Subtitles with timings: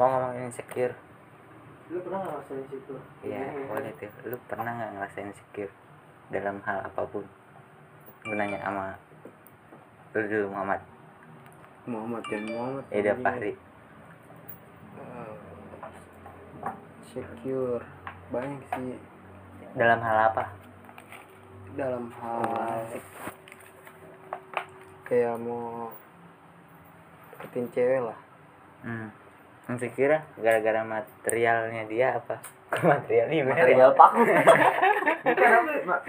[0.00, 0.96] mau ngomongin insecure
[1.90, 4.08] lu pernah nggak ngerasain situ Iya, boleh tuh.
[4.24, 5.72] Lu pernah nggak ngerasain insecure
[6.30, 7.26] dalam hal apa pun?
[8.22, 8.94] Gue nanya sama
[10.14, 10.80] lu dulu Muhammad.
[11.84, 13.52] Muhammad dan Muhammad Eh, dia Fahri.
[13.52, 15.34] Eh,
[17.04, 17.82] secure
[18.30, 18.94] banyak sih
[19.74, 20.44] Dalam hal apa?
[21.70, 22.82] dalam hal
[25.04, 25.86] kayak mau
[27.30, 28.18] deketin cewek lah
[28.80, 29.06] Hmm.
[29.70, 32.42] Insecure gara-gara materialnya dia apa?
[32.70, 33.44] Material nih ya?
[33.44, 34.20] material paku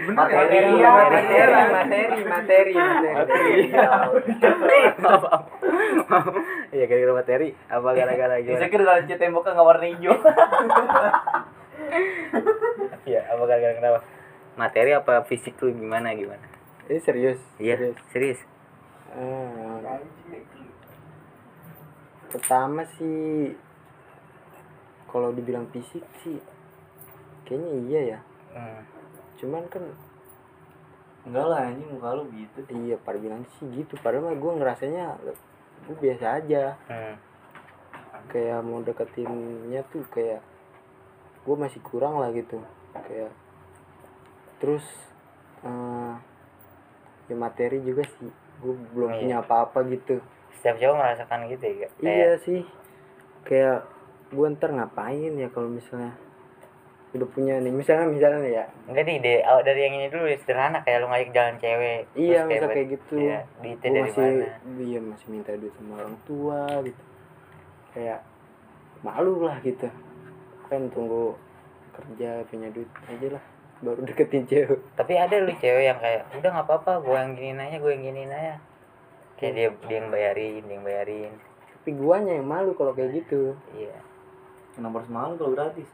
[0.08, 3.54] materi Iya, materi materi materi materi
[5.04, 5.22] maaf.
[6.08, 6.34] Maaf.
[6.70, 8.54] Iya gara-gara materi apa gara-gara gimana?
[8.58, 10.14] insecure kalau cat temboknya nggak warna hijau
[13.04, 13.98] Iya, apa gara-gara kenapa?
[14.54, 16.46] Materi apa fisik lu gimana gimana?
[16.84, 18.40] ini serius Iya, serius serius.
[19.12, 19.76] Eh,
[22.32, 23.52] pertama sih
[25.06, 26.40] kalau dibilang fisik sih
[27.44, 28.20] kayaknya iya ya.
[28.52, 28.80] Hmm.
[29.36, 29.82] cuman kan
[31.24, 32.58] enggak lah anjing muka lu gitu.
[32.68, 33.94] Iya pada bilang sih gitu.
[33.98, 35.04] Padahal mah gue ngerasanya
[35.84, 36.74] gue biasa aja.
[36.88, 37.16] Hmm.
[38.22, 40.40] kayak mau deketinnya tuh kayak
[41.42, 42.62] gue masih kurang lah gitu.
[42.94, 43.34] Kayak
[44.56, 44.86] terus
[45.62, 46.14] eh
[47.26, 48.30] ya materi juga sih.
[48.62, 49.18] Gue belum Iya.
[49.20, 50.22] punya apa-apa gitu
[50.54, 51.74] Setiap cowok merasakan gitu ya.
[51.82, 51.90] Kak?
[52.00, 52.60] iya sih
[53.42, 53.84] kayak
[54.28, 56.14] gue ntar ngapain ya kalau misalnya
[57.12, 60.38] udah punya nih misalnya misalnya ya Enggak nih, ide awal dari yang ini dulu ya,
[60.38, 62.00] sederhana kayak lu ngajak jalan cewek.
[62.14, 64.48] iya misal buat- kayak gitu Iya, duitnya gue dari masih mana?
[64.80, 67.02] iya masih minta duit sama orang tua gitu
[67.92, 68.20] kayak
[69.02, 69.88] malu lah gitu
[70.64, 71.36] kan tunggu
[71.92, 73.44] kerja punya duit aja lah
[73.78, 77.52] baru deketin cewek Tapi ada lu cewek yang kayak udah nggak apa-apa, gue yang gini
[77.52, 78.56] nanya, gue yang gini nanya.
[79.42, 81.32] Kayak dia dia yang bayarin, dia yang bayarin.
[81.74, 83.98] tapi guanya yang malu kalau kayak gitu Iya.
[84.72, 85.90] kenapa harus mahal kalau gratis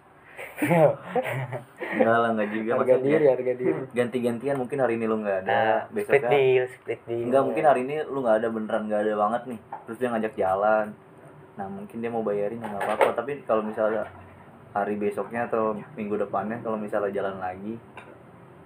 [1.91, 5.38] enggak lah enggak juga harga maksudnya diri harga diri ganti-gantian mungkin hari ini lu nggak
[5.41, 7.25] ada Nah, split besoknya deal, split deal.
[7.25, 10.34] enggak mungkin hari ini lu nggak ada beneran nggak ada banget nih terus dia ngajak
[10.34, 10.87] jalan
[11.56, 14.03] nah mungkin dia mau bayarin ya nggak apa-apa tapi kalau misalnya
[14.70, 15.62] hari besoknya atau
[15.97, 17.75] minggu depannya kalau misalnya jalan lagi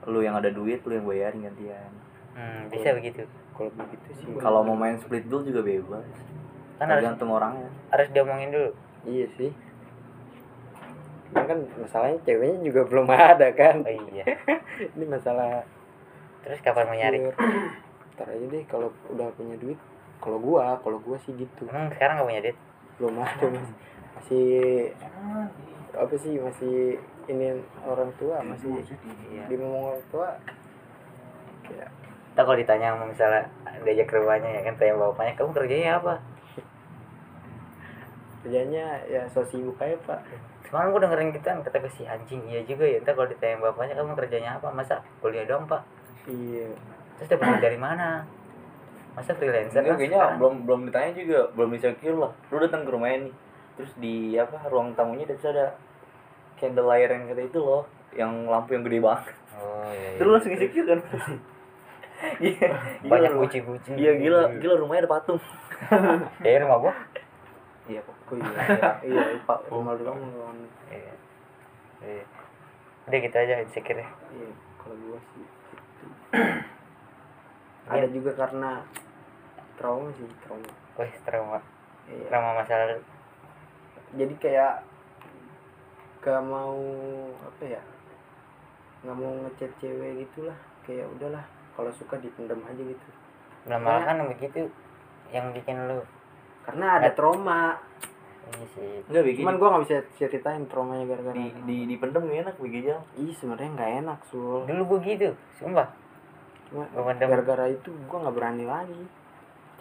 [0.04, 1.92] lu yang ada duit lu yang bayarin gantian
[2.32, 3.28] Hmm, bisa begitu.
[3.52, 6.08] Kalau begitu sih kalau mau main split bill juga bebas
[6.74, 8.70] Kan harus tergantung orangnya harus diomongin dulu.
[9.04, 9.50] iya sih
[11.28, 14.24] Cuman kan masalahnya ceweknya juga belum ada kan Oh iya.
[14.94, 15.64] ini masalah
[16.42, 17.18] Terus kapan mau nyari?
[18.12, 19.78] Ntar aja deh kalau udah punya duit
[20.18, 22.58] kalau gua kalau gua sih gitu Emang sekarang gak punya duit?
[22.92, 23.68] belum ada mas
[24.14, 24.46] masih
[25.92, 26.76] apa sih masih
[27.24, 28.84] ini orang tua masih
[29.26, 29.48] Iya.
[29.48, 30.28] dimomong orang tua
[31.62, 31.88] kayak
[32.32, 33.42] Kita kalau ditanya sama misalnya
[33.82, 36.14] diajak ke rumahnya ya kan tanya bapaknya, kamu kerjanya apa?
[38.42, 40.18] kerjanya ya so sibuk aja pak
[40.66, 42.98] Semalam gue dengerin gitu kan kata gue si anjing iya juga ya.
[42.98, 44.66] Ntar kalau ditanya bapaknya kamu kerjanya apa?
[44.72, 45.84] Masa kuliah dong pak?
[46.26, 46.72] iya
[47.14, 48.24] Terus dapat duit dari mana?
[49.12, 50.38] Masa freelancer Enggak, kayaknya sekarang?
[50.40, 53.34] belum belum ditanya juga belum insecure lah lu datang ke rumahnya nih
[53.72, 55.76] terus di apa ruang tamunya terus ada
[56.56, 60.08] candle light yang kata itu loh yang lampu yang gede banget Oh iya.
[60.08, 60.16] iya.
[60.16, 61.00] terus lu langsung insecure kan
[63.02, 63.90] Banyak rumah- buci-buci.
[63.94, 65.40] iya gila gila rumahnya ada patung
[66.46, 66.94] Ya rumah gua.
[67.84, 68.50] iya kok oh iya
[69.02, 71.14] iya, iya pak rumah doang lawan Iya.
[72.00, 72.24] Iya.
[73.04, 74.08] Udah gitu aja insecure ya.
[74.32, 76.04] iya kalau gua sih gitu.
[77.92, 78.70] ada juga karena
[79.74, 81.58] trauma sih trauma Wih, trauma.
[82.06, 82.26] iya.
[82.28, 83.02] Trauma masa lalu.
[84.14, 84.74] jadi kayak
[86.20, 86.78] gak mau
[87.34, 87.82] apa ya
[89.02, 93.06] nggak mau ngechat cewek gitulah kayak udahlah kalau suka dipendam aja gitu.
[93.68, 94.68] Nah, malah kan begitu
[95.32, 96.02] yang bikin lu.
[96.66, 97.78] Karena ada trauma.
[98.42, 98.92] Ini sih.
[99.08, 102.90] Enggak bikin cuman gua nggak bisa ceritain traumanya gara-gara di di dipendem gak enak begitu
[103.16, 104.66] ih sebenarnya nggak enak sul.
[104.66, 105.88] Dulu gua gitu sumpah.
[106.68, 109.02] Cuma gara-gara itu gua nggak berani lagi.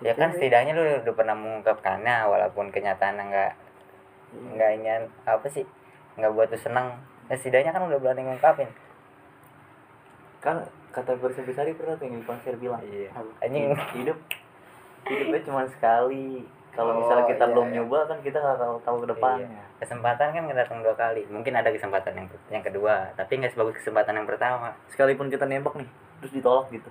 [0.01, 3.51] Ya kan setidaknya lu udah pernah mengungkapkannya walaupun kenyataannya nggak
[4.31, 4.47] Iya.
[4.55, 5.65] nggak ingin apa sih?
[6.15, 6.95] Nggak buat lu seneng
[7.27, 8.69] ya setidaknya kan udah berani ngungkapin.
[10.39, 12.79] Kan kata Bersih Besari pernah tuh yang di konser bilang.
[12.83, 13.09] Iya.
[13.39, 14.17] Anjing hidup
[15.07, 16.45] hidupnya cuma sekali.
[16.71, 17.75] Kalau Oh, misalnya kita iya, belum iya.
[17.83, 19.63] nyoba kan kita nggak tahu tahu ke depannya Iya.
[19.83, 21.21] kesempatan kan nggak datang dua kali.
[21.27, 24.71] Mungkin ada kesempatan yang yang kedua tapi nggak sebagus kesempatan yang pertama.
[24.87, 25.89] Sekalipun kita nembak nih
[26.23, 26.87] terus ditolak gitu.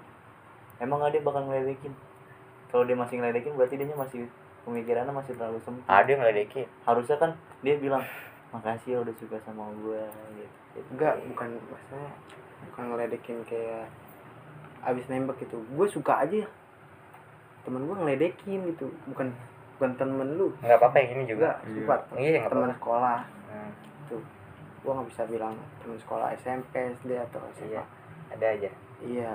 [0.80, 1.92] Emang ada yang bakal ngeledekin?
[2.68, 4.20] Kalau dia masih ngeledekin berarti dia masih
[4.68, 5.84] pemikirannya masih terlalu sempit.
[5.88, 6.66] Ada yang ngeledekin.
[6.84, 7.30] Harusnya kan
[7.64, 8.04] dia bilang
[8.50, 10.02] makasih ya udah suka sama gue
[10.34, 10.88] gitu, gitu.
[10.90, 12.10] enggak bukan maksudnya
[12.70, 13.88] bukan ngeledekin kayak
[14.84, 15.60] abis nembak gitu.
[15.72, 16.44] Gue suka aja.
[17.64, 18.92] Temen gue ngeledekin gitu.
[19.08, 19.32] Bukan
[19.80, 20.52] bukan temen lu.
[20.60, 21.56] Nggak apa-apa yang ini juga.
[21.64, 22.20] Juga sumpah.
[22.20, 22.76] Iya teman apa-apa.
[22.76, 23.18] sekolah.
[23.48, 23.70] Hmm,
[24.12, 24.22] tuh
[24.80, 27.82] gua nggak bisa bilang teman sekolah SMP SD atau SMA iya
[28.28, 28.70] ada aja.
[29.00, 29.32] Iya.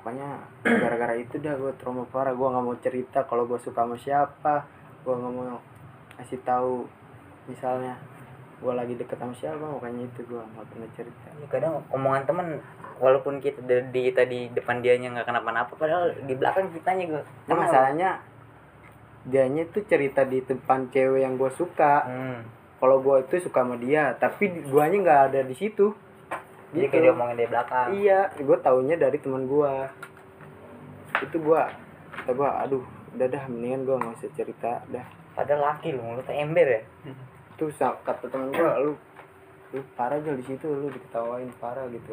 [0.00, 0.28] Pokoknya
[0.82, 2.32] gara-gara itu dah gue trauma parah.
[2.32, 4.64] Gue nggak mau cerita kalau gue suka sama siapa.
[5.04, 5.60] Gue nggak mau
[6.16, 6.88] kasih tahu
[7.52, 8.00] misalnya
[8.62, 11.26] gue lagi deket sama siapa makanya itu gue nggak pernah cerita.
[11.34, 12.46] Ya, kadang omongan temen
[13.02, 17.22] walaupun kita di, di kita di depan dianya nggak kenapa-napa padahal di belakang kitanya gue
[17.50, 18.10] nah masalahnya
[19.26, 22.06] dianya tuh cerita di depan cewek yang gue suka.
[22.06, 22.38] Hmm.
[22.82, 25.94] kalau gue itu suka sama dia tapi guanya nggak ada di situ.
[26.74, 26.90] Jadi Gitu.
[26.90, 27.86] kayak diomongin dari belakang.
[27.94, 29.72] Iya gue taunya dari teman gue
[31.22, 31.62] itu gue
[32.14, 35.06] kata gue aduh udah dah mendingan gue nggak usah cerita dah.
[35.32, 36.82] Padahal laki lu mulutnya ember ya
[37.70, 38.94] sa- kata temen gue lu
[39.72, 42.12] lu parah aja di situ lu diketawain parah gitu.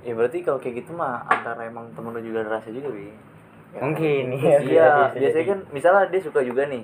[0.00, 3.10] Ya berarti kalau kayak gitu mah antara emang temen lu juga ada rasa juga bi.
[3.70, 4.84] Ya, mungkin iya bisa
[5.14, 5.50] biasanya jadi.
[5.54, 6.82] kan misalnya dia suka juga nih.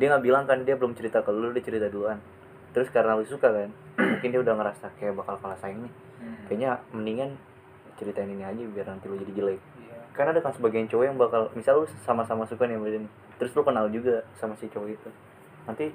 [0.00, 2.16] Dia nggak bilang kan dia belum cerita ke lu dia cerita duluan.
[2.72, 3.68] Terus karena lu suka kan
[4.00, 5.92] mungkin dia udah ngerasa kayak bakal kalah saing nih.
[6.48, 7.30] Kayaknya mendingan
[8.00, 9.60] ceritain ini aja biar nanti lu jadi jelek.
[10.12, 13.12] Karena ada kan sebagian cowok yang bakal misal lu sama-sama suka nih sama dia nih
[13.40, 15.10] terus lu kenal juga sama si cowok itu.
[15.66, 15.90] Nanti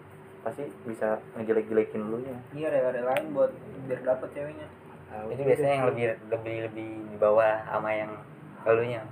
[0.47, 3.51] pasti bisa ngejelek-jelekin lu nya iya rela-relain buat
[3.87, 4.67] biar dapet ceweknya.
[5.11, 8.11] Tahu itu biasanya yang lebih lebih lebih di bawah sama yang
[8.63, 9.03] elunya.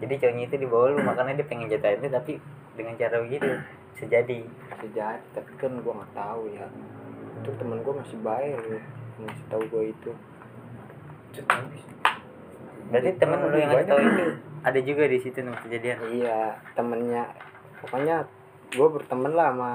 [0.00, 2.32] Jadi cowoknya itu di bawah lu makanya dia pengen jatuhin itu tapi
[2.76, 3.48] dengan cara begitu
[3.92, 6.64] bisa jadi bisa jadi tapi kan gue nggak tahu ya.
[7.44, 8.80] Itu temen gue masih bayar ya
[9.20, 10.10] masih tahu gue itu.
[12.88, 14.24] Berarti temen lu yang ngasih tahu itu
[14.68, 15.98] ada juga di situ nih kejadian?
[16.08, 16.40] Iya
[16.72, 17.24] temennya.
[17.84, 18.16] Pokoknya
[18.72, 19.72] gue berteman lah sama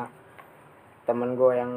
[1.06, 1.72] temen gue yang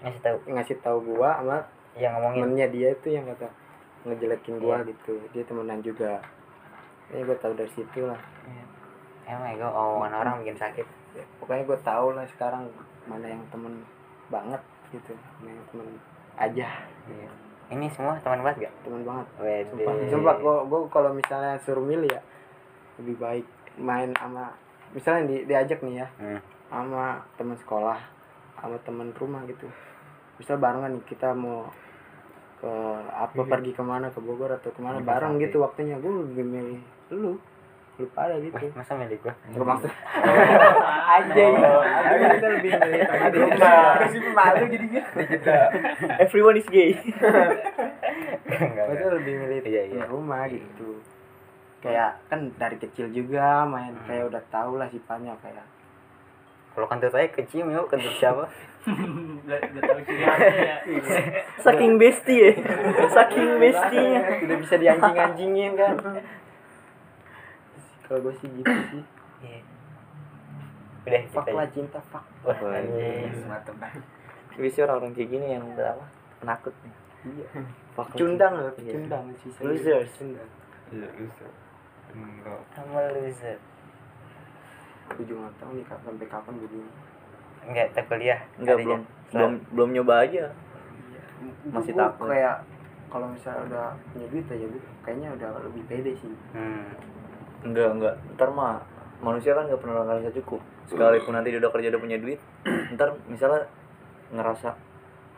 [0.00, 1.58] ngasih tahu ngasih tahu gue sama
[1.94, 2.40] yang ngomongin.
[2.42, 3.48] temennya dia itu yang kata
[4.02, 4.86] ngejelekin gue Iya.
[4.86, 5.14] gitu.
[5.30, 6.22] Dia temenan juga.
[7.08, 8.20] Ini gue tahu dari situ lah.
[9.24, 10.86] Emang ya gue omongan orang bikin sakit.
[11.12, 12.70] Ya, pokoknya gue tahu lah sekarang
[13.04, 13.82] mana yang temen
[14.26, 15.12] banget gitu.
[15.38, 15.86] Mana yang temen
[16.36, 16.68] aja.
[17.06, 17.30] Iya.
[17.70, 18.74] ini semua teman banget gak?
[18.82, 19.26] Temen banget.
[19.36, 19.70] Wede.
[19.70, 22.18] sumpah sumpah gue gue kalau misalnya suruh milih ya
[22.98, 23.46] lebih baik
[23.76, 24.50] main sama
[24.90, 26.40] misalnya di, diajak nih ya Hmm.
[26.66, 27.04] sama
[27.36, 27.94] teman sekolah
[28.60, 29.66] sama teman rumah gitu.
[30.36, 31.68] Misal barengan nih kita mau
[32.56, 32.72] ke
[33.10, 35.44] apa pergi ke mana ke Bogor atau ke mana Ke bareng Sakti.
[35.44, 35.96] gitu waktunya.
[35.96, 36.80] Gue lebih milih
[37.10, 37.40] lu.
[37.96, 38.56] Lu pada gitu.
[38.56, 39.32] Wah, masa milik gua?
[39.46, 39.92] Gak maksud
[41.10, 43.28] aja ya Tapi kita lebih milih teman
[43.92, 45.02] terus itu malu jadinya
[46.16, 46.96] everyone is gay.
[48.46, 50.02] Kita lebih milih Iya, iya.
[50.06, 50.96] rumah gitu.
[51.80, 54.04] Kayak kan dari kecil juga main Hmm.
[54.04, 55.64] kayak udah tau lah sifatnya kayak
[56.80, 58.48] kalau kentut saya kecil yuk kentut siapa?
[59.44, 59.60] Ya.
[61.68, 62.52] Saking bestie ya.
[63.20, 64.16] Saking bestie
[64.48, 66.00] udah bisa dianjing-anjingin kan?
[68.08, 69.04] Kalau gue sih gitu sih.
[69.44, 69.60] Iya.
[71.04, 72.24] udah kita lah cinta fuck.
[72.48, 73.74] Wah semacam
[74.56, 76.06] biasanya orang-orang kayak gini yang udah apa?
[76.40, 76.94] Penakut nih.
[77.28, 77.46] Iya.
[78.16, 78.92] Cundang loh Iya.
[78.96, 80.08] cundang sih Losers.
[80.16, 80.48] cundang.
[80.88, 81.44] Iya, bisa.
[82.16, 82.60] Enggak.
[82.72, 83.60] sama loser
[85.10, 86.90] aku juga nggak tahu nih kapan sampai kapan begini
[87.60, 88.40] enggak tak kuliah.
[88.56, 89.36] Enggak belum aja.
[89.36, 90.44] belum belum nyoba aja.
[91.68, 92.26] Masih Gua takut.
[92.32, 92.56] kayak
[93.10, 96.32] kalau misalnya udah punya duit aja gue kayaknya udah lebih pede sih.
[96.56, 96.88] Hmm.
[97.60, 98.14] enggak enggak.
[98.38, 98.80] Ntar mah
[99.20, 100.60] manusia kan nggak pernah ngerasa cukup.
[100.88, 102.40] Sekalipun nanti dia udah kerja udah punya duit
[102.96, 103.68] ntar misalnya
[104.32, 104.72] ngerasa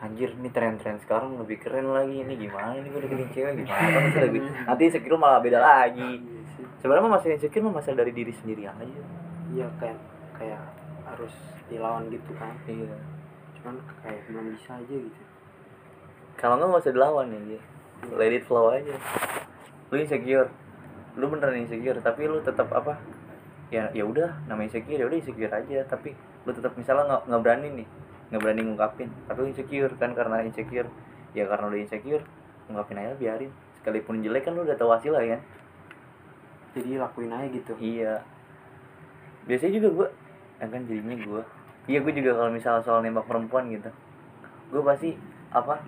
[0.02, 2.22] anjir ini tren-tren sekarang lebih keren lagi.
[2.22, 6.22] Ini gimana ini gue deketin cewek gimana kan masih lebih nanti insecure malah beda lagi.
[6.22, 6.42] Iya
[6.82, 9.02] sebenarnya mah masih insecure mah masalah dari diri sendiri aja
[9.52, 9.98] iya kayak
[10.36, 10.60] kayak
[11.04, 11.34] harus
[11.68, 12.52] dilawan gitu kan.
[12.64, 12.96] Iya.
[13.60, 15.22] Cuman kayak belum bisa aja gitu.
[16.40, 17.58] Kalau nggak nggak usah dilawan ya Ji.
[18.18, 18.96] let it flow aja.
[19.92, 20.50] Lu insecure.
[21.14, 22.96] Lu beneran insecure tapi lu tetap apa
[23.72, 25.78] ya ya udah namanya insecure ya udah insecure aja.
[25.86, 27.88] Tapi lu tetap misalnya nggak nggak berani nih
[28.32, 29.08] nggak berani ngungkapin.
[29.28, 30.88] Tapi lu insecure kan karena insecure.
[31.36, 32.24] Ya karena udah insecure
[32.66, 33.52] ngungkapin aja biarin.
[33.78, 35.40] Sekalipun jelek kan lu udah tahu hasil lah kan?
[36.72, 37.72] Jadi lakuin aja gitu.
[37.76, 38.24] Iya
[39.46, 40.08] biasanya juga gue
[40.62, 41.42] ya kan jadinya gue
[41.90, 43.90] iya gue juga kalau misalnya soal nembak perempuan gitu
[44.72, 45.18] gue pasti
[45.52, 45.82] apa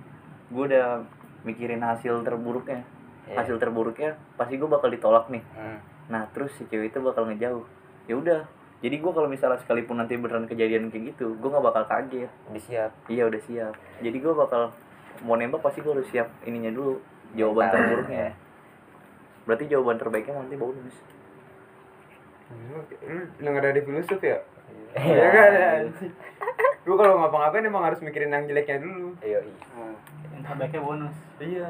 [0.53, 1.03] gue udah
[1.45, 2.85] mikirin hasil terburuknya.
[3.25, 3.41] Iya.
[3.41, 5.41] hasil terburuknya pasti gue bakal ditolak nih.
[5.57, 5.81] Hmm.
[6.13, 7.65] nah terus si cewek itu bakal ngejauh.
[8.05, 8.45] Ya udah
[8.85, 12.29] jadi gue kalau misalnya sekalipun nanti beneran kejadian kayak gitu gue nggak bakal kaget.
[12.53, 12.91] Udah siap.
[13.09, 13.75] Iya udah siap.
[14.05, 14.77] Jadi gue bakal
[15.25, 17.01] mau nembak pasti gue harus siap ininya dulu
[17.33, 18.21] jawaban terburuknya.
[18.29, 18.33] Ya.
[19.45, 20.97] berarti jawaban terbaiknya nanti bonus
[22.55, 22.79] Lu
[23.35, 24.39] lu nggak ada di filosof ya?
[24.95, 25.05] Iya.
[25.05, 26.13] Iya kan anjing.
[26.85, 29.17] Gua kalau ngapa-ngapain emang harus mikirin yang jeleknya dulu.
[29.19, 29.41] Iya,
[29.73, 29.97] Nah,
[30.29, 31.69] yang terbaiknya bonus Iya.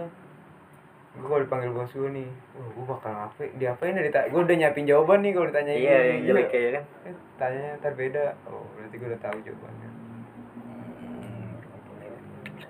[1.14, 4.56] gue kalau dipanggil bos gue nih wah gue bakal ngapain diapain ya ditanya gue udah
[4.58, 8.66] nyiapin jawaban nih kalau ditanya iya yang jelek kayak kan eh, tanya ntar beda oh
[8.74, 9.90] berarti gue udah tahu jawabannya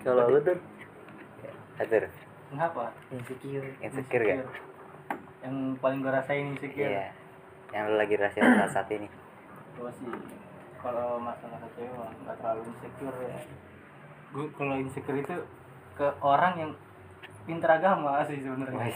[0.05, 0.59] kalau lu tuh
[1.75, 2.05] atur
[2.53, 2.85] Kenapa?
[3.09, 4.45] insecure insecure gak
[5.41, 6.85] Yang paling gue rasain insecure.
[6.87, 7.17] iya
[7.75, 9.11] yang lu lagi rasain saat saat ini?
[9.75, 10.07] Gue sih
[10.79, 13.39] kalau masalah cewek mah nggak terlalu insecure ya.
[14.31, 15.37] Gue kalau insecure itu
[15.99, 16.71] ke orang yang
[17.45, 18.95] pinter agama sih sebenarnya.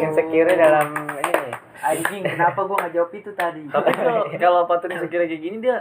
[0.00, 1.52] insecure dalam ini
[1.84, 3.62] anjing kenapa gue nggak jawab itu tadi?
[3.68, 5.76] Tapi kalau kalau patut insecure kayak gini dia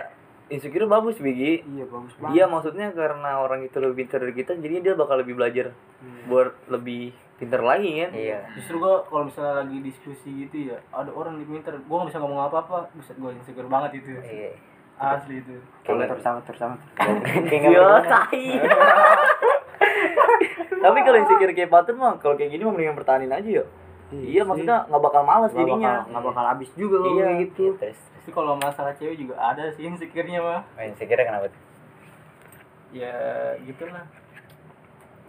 [0.52, 2.36] insecure bagus Bigi iya bagus banget.
[2.36, 5.72] Iya maksudnya karena orang itu lebih pintar dari kita jadi dia bakal lebih belajar
[6.28, 11.10] buat lebih pintar lagi kan iya Justru gue kalau misalnya lagi diskusi gitu ya, ada
[11.10, 14.16] orang yang pinter, gue nggak bisa ngomong apa-apa, bisa gue insecure banget itu.
[14.24, 14.56] iya
[14.96, 15.58] Asli itu.
[15.84, 16.76] sama sama sama
[17.68, 18.46] Iya, tai.
[20.76, 23.66] Tapi kalau insecure kayak patut mah kalau kayak gini mah mendingan pertahanin aja ya.
[24.12, 26.06] Iya, maksudnya nggak bakal bakal jadinya.
[26.06, 27.24] nggak bakal habis juga kalau Iya.
[27.26, 30.62] kayak gitu terus Tapi kalau masalah cewek juga ada sih insecure-nya mah.
[30.64, 31.62] oh, insecure kenapa tuh
[32.94, 33.12] Ya
[33.60, 34.06] gitulah.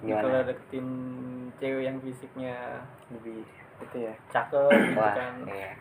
[0.04, 0.22] Gimana?
[0.22, 0.88] Kalau deketin
[1.56, 2.56] cewek yang fisiknya
[3.08, 3.40] lebih
[3.82, 5.34] itu ya cakep gitu wah kan.
[5.50, 5.72] iya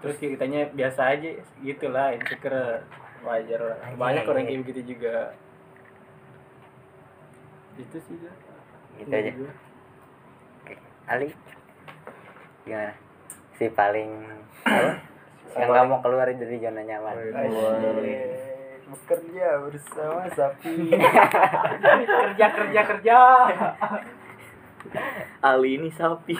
[0.00, 1.28] Terus kitanya biasa aja
[1.60, 2.84] gitulah insecure
[3.24, 3.78] wajar lah.
[3.96, 4.30] Banyak Anjing.
[4.30, 5.34] orang kayak begitu juga.
[7.76, 8.32] Itu sih gue.
[8.96, 9.32] gitu aja
[11.06, 11.30] Ali
[12.66, 12.90] gimana
[13.54, 14.10] si paling
[14.66, 14.98] apa?
[15.54, 17.14] yang nggak mau keluar dari zona nyaman
[18.86, 20.94] bekerja bersama sapi
[22.06, 23.18] kerja kerja kerja.
[25.42, 26.38] Ali ini sapi.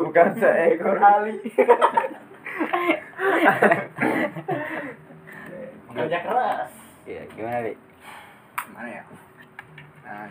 [0.00, 1.36] bukan seekor ali
[5.92, 6.72] kerja keras.
[7.04, 7.74] iya gimana li
[8.72, 9.02] mana ya
[10.06, 10.28] nah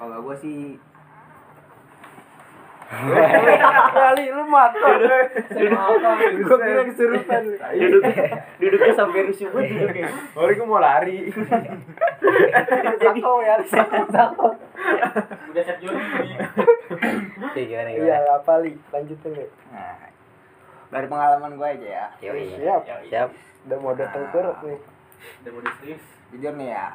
[0.00, 0.58] kalau gue sih
[2.86, 7.42] kali lu mata Gue kira kesurupan.
[7.74, 8.02] Duduk
[8.62, 10.06] duduknya sampai rusuh banget duduknya.
[10.38, 11.26] oh gue mau lari.
[13.02, 14.48] Sako ya sako
[15.50, 15.78] Udah siap.
[17.56, 18.78] Iya, gimana iya apa li?
[18.94, 19.46] Lanjutin li.
[19.74, 20.06] Nah
[20.86, 22.06] dari pengalaman gue aja ya.
[22.30, 22.54] Yoi.
[22.54, 22.82] siap.
[23.10, 23.28] Siap.
[23.66, 24.30] Udah mau datang
[24.62, 24.78] nih
[25.42, 26.04] Udah mau serius.
[26.30, 26.86] jujur nih ya.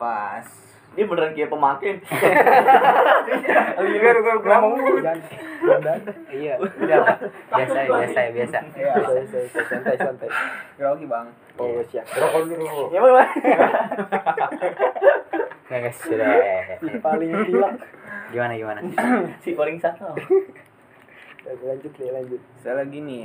[0.00, 0.48] Pas
[0.90, 1.92] Dia beneran kayak pemakai.
[3.80, 4.80] Lihat gue ngomong
[5.60, 6.00] jangan
[6.32, 7.16] iya Pak.
[7.52, 8.58] biasa biasa biasa.
[8.74, 8.94] Ya
[9.64, 10.28] santai santai.
[10.74, 11.26] Grogi bang.
[11.56, 12.04] Oh siap.
[12.10, 13.28] Rokok dulu ya bang.
[15.68, 16.28] Nggak nggak sudah.
[16.98, 17.68] Paling gila.
[18.30, 18.80] Gimana gimana?
[19.42, 20.10] Si paling satu.
[21.40, 22.40] lanjut li lanjut.
[22.58, 23.20] Soalnya gini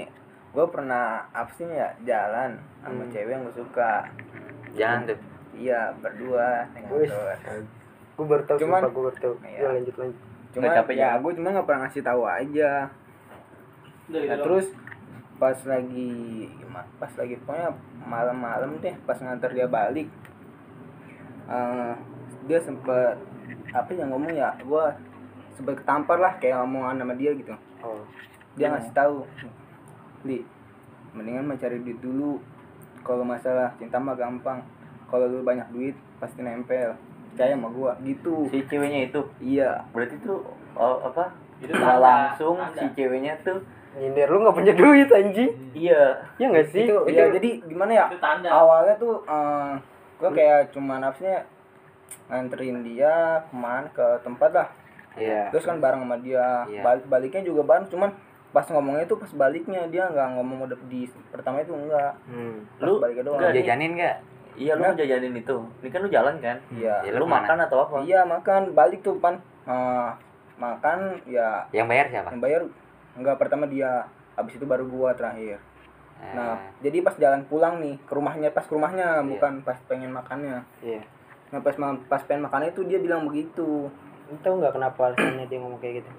[0.56, 3.12] gue pernah apa sih ya jalan sama Hmm.
[3.12, 4.08] cewek yang gue suka.
[4.76, 5.20] Jangan tuh
[5.56, 7.08] iya berdua Wih.
[7.08, 7.64] motor
[8.16, 9.36] gue baru tahu Cuman- gue baru tahu.
[9.44, 9.60] Iya.
[9.60, 10.20] ya lanjut lanjut.
[10.56, 11.12] Cuma capek ya ya?
[11.20, 12.72] gue cuma nggak pernah ngasih tahu aja.
[14.08, 14.68] Dari nah terus
[15.36, 17.76] pas lagi gimana pas lagi pokoknya
[18.08, 20.08] malam-malam deh pas nganter dia balik
[21.52, 21.94] eh
[22.48, 23.20] dia sempet
[23.76, 24.86] apa yang ngomong ya gue
[25.60, 27.52] sempet ketampar lah kayak ngomongan sama dia gitu.
[27.84, 28.00] Oh.
[28.56, 29.28] Dia ngasih tahu
[30.24, 30.40] li
[31.12, 32.40] mendingan mencari duit dulu.
[33.06, 34.64] Kalau masalah cinta mah gampang
[35.16, 36.92] kalau lu banyak duit pasti nempel.
[37.32, 37.96] Percaya sama gua.
[38.04, 38.52] Gitu.
[38.52, 39.22] Si ceweknya itu.
[39.40, 39.80] iya.
[39.96, 40.44] Berarti tuh
[40.76, 41.32] oh, apa?
[41.64, 42.80] Itu tanda, langsung tanda.
[42.84, 43.64] si ceweknya tuh
[43.96, 45.52] nyindir lu nggak punya duit anjing.
[45.72, 46.04] Iya.
[46.36, 46.84] Ya nggak sih?
[46.84, 48.06] Itu ya jadi gimana ya?
[48.12, 48.52] Itu tanda.
[48.52, 49.72] awalnya tuh eh
[50.20, 51.32] gua kayak cuman apa sih
[52.28, 54.68] nganterin dia ke mana ke tempat lah.
[55.16, 55.48] Iya.
[55.56, 56.68] Terus kan bareng sama dia.
[56.68, 56.84] Iya.
[56.84, 58.12] balik baliknya juga bareng cuman
[58.56, 62.16] pas ngomongnya tuh pas baliknya dia nggak ngomong udah di pertama itu enggak.
[62.28, 62.68] Hmm.
[62.80, 63.40] pas Lu baliknya doang.
[63.40, 65.58] enggak, jajanin nggak iya lu mau jajanin itu.
[65.84, 66.58] Ini kan lu jalan kan?
[66.72, 66.96] Iya.
[67.04, 67.44] Ya, lu lu mana?
[67.44, 67.96] makan atau apa?
[68.04, 68.62] Iya makan.
[68.72, 69.40] Balik tuh pan.
[69.68, 70.10] Eh,
[70.58, 71.68] makan ya.
[71.76, 72.30] Yang bayar siapa?
[72.32, 72.62] Yang bayar
[73.20, 74.08] enggak pertama dia.
[74.36, 75.60] Habis itu baru gua terakhir.
[76.16, 79.28] Eh, nah jadi pas jalan pulang nih ke rumahnya pas ke rumahnya Iya.
[79.36, 80.64] bukan pas pengen makannya.
[80.80, 81.04] Iya.
[81.52, 81.76] Nah pas
[82.08, 83.92] pas pengen makannya itu dia bilang begitu.
[84.26, 86.12] Lu tahu nggak kenapa alasannya dia ngomong kayak gitu?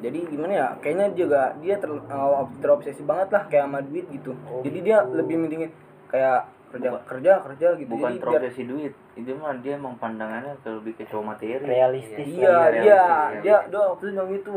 [0.00, 4.32] Jadi gimana ya kayaknya juga dia ter, eh, terobsesi banget lah kayak sama duit gitu.
[4.46, 4.86] Oh, jadi gitu.
[4.86, 5.70] dia lebih mendingin
[6.06, 9.94] kayak kerja Bukan- kerja kerja gitu bukan jadi biar profesi duit itu mah dia emang
[9.94, 12.74] pandangannya lebih ke cowok materi realistis iya.
[12.74, 13.02] Iya, iya
[13.40, 14.54] dia dia waktu itu bilang gitu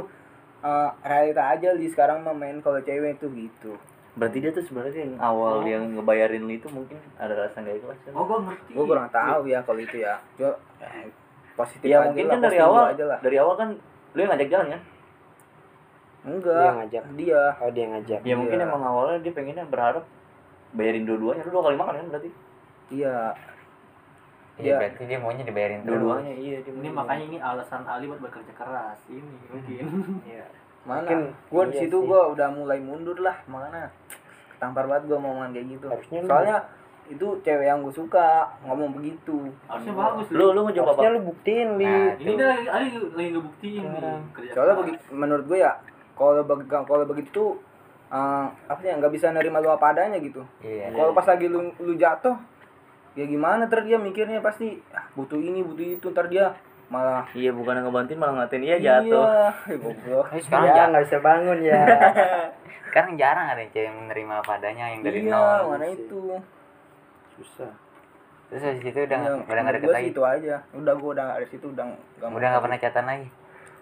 [0.59, 3.77] eh, realita aja di sekarang mah main kalau cewek itu gitu
[4.13, 7.99] berarti dia tuh sebenarnya yang awal yang ngebayarin lu itu mungkin ada rasa nggak ikhlas
[8.01, 8.11] kan?
[8.11, 8.71] Oh, gue ngerti.
[8.73, 11.05] gue kurang tahu ya kalau itu ya Cuma, eh,
[11.53, 13.69] positif ya aja mungkin lah, kan dari awal aja lah dari awal kan
[14.11, 14.81] lu yang ngajak jalan kan
[16.23, 17.03] enggak Dia ngajak.
[17.13, 18.65] dia oh dia ngajak ya mungkin Iya.
[18.65, 20.03] emang awalnya dia pengennya berharap
[20.71, 21.43] bayarin dua-duanya.
[21.43, 22.29] Lu dua kali makan kan berarti?
[22.89, 23.17] Iya.
[24.57, 24.77] Iya, Ya.
[24.79, 26.01] berarti dia maunya dibayarin terus.
[26.01, 28.97] dua-duanya iya dia ini makanya ini alasan Ali buat bekerja keras.
[29.05, 29.85] Ini mungkin.
[30.27, 30.45] Iya.
[30.81, 31.03] Mana?
[31.03, 32.07] Mungkin gue di iya situ sih.
[32.07, 33.91] gue udah mulai mundur lah makanya
[34.57, 35.87] tampar banget gue ngomongan kayak gitu.
[35.87, 36.57] Harusnya lu- soalnya
[37.07, 38.27] itu cewek yang gue suka
[38.63, 39.37] ngomong begitu.
[39.63, 41.13] Harusnya bagus lu lu harusnya apa?
[41.13, 41.85] lu buktiin li.
[41.85, 44.01] Nah, ini dia lagi Ali lagi ngebuktiin nih
[44.33, 45.71] kerja soalnya begi- menurut gue ya
[46.13, 47.43] kalau bagi kalau begitu
[48.07, 50.41] eh, apa sih nggak bisa nerima lu apa adanya gitu.
[50.59, 50.91] Iya.
[50.91, 52.35] kalau pas lagi lu lu jatuh
[53.13, 56.53] ya gimana ntar dia mikirnya pasti ah, butuh ini butuh itu ntar dia
[56.87, 59.25] malah iya bukan ngebantuin malah ngatain iya jatuh.
[59.67, 60.25] Iya goblok.
[60.29, 61.81] Tapi sekarang ya jarang, nggak bisa bangun ya.
[62.87, 65.75] Sekarang jarang ada yang cewek menerima apa adanya yang dari iya nol.
[65.75, 66.19] mana itu?
[67.35, 67.71] Susah.
[68.47, 70.05] Terus dari situ udah Iya, udah nggak deket gua lagi.
[70.07, 70.55] sih itu aja.
[70.71, 73.27] Udah gue udah dari situ udah nggak mau Udah nggak pernah catatan lagi.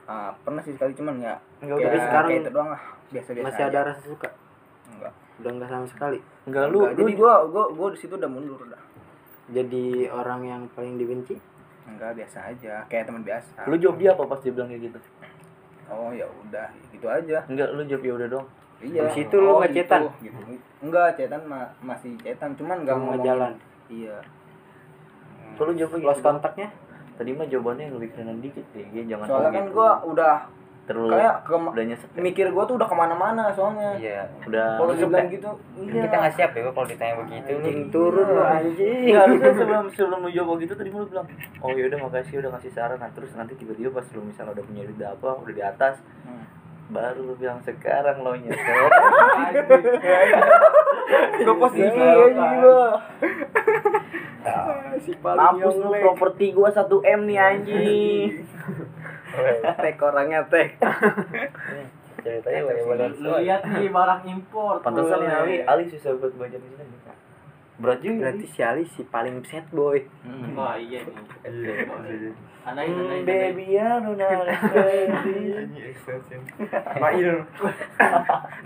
[0.06, 2.82] Ah, pernah sih sekali cuman ya Enggak, kayak, tapi sekarang itu doang lah
[3.14, 4.30] biasa biasa masih ada rasa suka?
[4.94, 5.14] Enggak.
[5.42, 6.20] Udah nggak sama sekali?
[6.48, 8.82] Enggak lu Enggak, lu jadi gue gue gue di situ udah mundur udah
[9.46, 11.38] jadi orang yang paling dibenci?
[11.86, 12.82] Enggak biasa aja.
[12.90, 13.70] Kayak teman biasa.
[13.70, 15.00] Lu job dia apa pas dia bilang kayak gitu?
[15.86, 16.68] Oh ya udah.
[16.90, 17.46] Gitu aja.
[17.46, 18.46] Enggak lu job ya udah dong.
[18.82, 19.02] Iya.
[19.06, 20.02] Habis itu lu nggak gitu, cetan?
[20.20, 20.40] gitu.
[20.82, 22.58] enggak cetan ma- masih cetan.
[22.58, 23.54] Cuman enggak Cuma mau jalan.
[23.88, 24.18] iya.
[25.56, 26.04] Kalau job gitu.
[26.04, 26.68] lost kontaknya
[27.16, 28.86] tadi mah jawabannya yang lebih keren dikit deh.
[28.92, 29.76] Dia jangan soalnya kan gitu.
[29.78, 30.34] gue udah
[30.86, 32.22] terlalu kayak ke udah nyesek ya.
[32.22, 34.22] mikir gue tuh udah ke mana-mana soalnya Iya.
[34.46, 35.18] udah kalau suka.
[35.28, 35.50] gitu
[35.80, 39.84] iya Kita nggak siap ya kalau ditanya begitu anjing turun lu anjing Iya, harusnya sebelum
[39.90, 41.26] sebelum lu jawab gitu tadi lu bilang,
[41.58, 44.64] "Oh ya udah makasih udah ngasih saran." Nah, terus nanti tiba-tiba pas lu misalnya udah
[44.64, 46.46] punya duit apa, udah di atas, Hmm.
[46.88, 48.86] baru lu bilang sekarang lo nyesel.
[51.36, 52.78] gue positif juga
[54.98, 58.30] si paling Mampus lu properti gua 1 M nih anjing.
[59.84, 60.76] tek orangnya tek.
[62.26, 66.70] Ceritanya boleh lu lihat nih barang impor Pantesan nih Ali, Ali susah buat baca di
[66.74, 66.98] sini.
[67.76, 68.32] Berat juga.
[68.32, 70.00] berarti si Ali si paling sad boy.
[70.24, 70.56] Hmm.
[70.56, 72.32] wah iya nih.
[72.66, 74.42] Anain anain baby, don't know
[76.98, 77.46] Mail.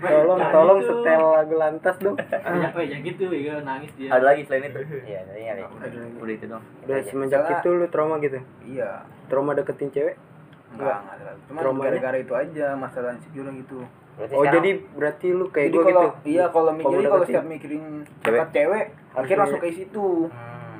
[0.00, 1.04] tolong tolong gitu.
[1.04, 2.16] setel lagu lantas dong.
[2.16, 3.60] Banyak banyak gitu ya.
[3.60, 4.08] Nangis dia.
[4.14, 4.80] Ada lagi selain itu?
[5.04, 5.68] Iya, ada.
[6.22, 6.62] Udah itu dong.
[6.86, 8.40] udah semenjak itu lu trauma gitu?
[8.64, 9.04] Iya.
[9.28, 10.16] Trauma deketin cewek
[10.72, 11.40] enggak enggak terlalu.
[11.56, 11.84] Traumanya?
[11.86, 13.78] gara-gara itu aja masalah insecure gitu
[14.12, 17.24] Berarti oh sekarang- jadi berarti lu kayak jadi gue kalau gitu iya kalau mikirin Kalau
[17.24, 17.84] setiap mikirin
[18.18, 18.24] cewek.
[18.28, 20.78] dekat cewek akhirnya langsung ke situ Hmm.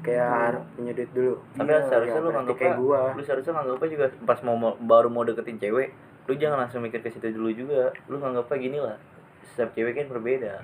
[0.00, 3.00] kayak harus punya duit dulu Tapi Iya, seharusnya ya, lu nganggapnya kayak gua.
[3.08, 5.88] Lu seharusnya nganggapnya juga pas mau mau- baru mau deketin cewek,
[6.26, 7.82] lu jangan langsung mikir ke situ dulu juga.
[8.04, 8.98] Lu nganggapnya gini lah.
[9.44, 10.54] Setiap cewek kan berbeda.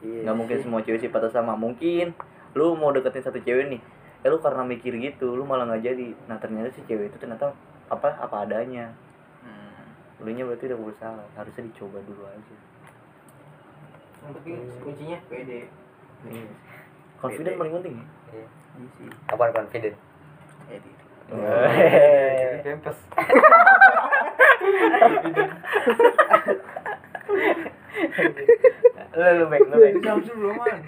[0.00, 1.54] iya nggak mungkin semua cewek sifatnya sama.
[1.54, 2.12] Mungkin
[2.52, 3.80] lu mau deketin satu cewek nih,
[4.20, 6.08] eh lu karena mikir gitu, lu malah nggak jadi.
[6.24, 7.54] Nah ternyata si cewek itu ternyata
[7.90, 8.92] apa apa adanya.
[9.44, 9.84] Hmm.
[10.24, 11.22] Lu nya berarti udah berusaha.
[11.36, 12.56] Harusnya dicoba dulu aja.
[14.24, 15.68] yang penting kuncinya pede
[16.24, 16.48] Iya.
[17.20, 18.06] Confident paling penting ya.
[18.32, 18.46] Iya.
[18.48, 19.96] Iya sih Apaan confident?
[20.72, 20.92] Edi.
[22.64, 22.98] Kempes.
[29.14, 29.94] Lu lu baik lu baik.
[30.02, 30.78] Samsul belum man.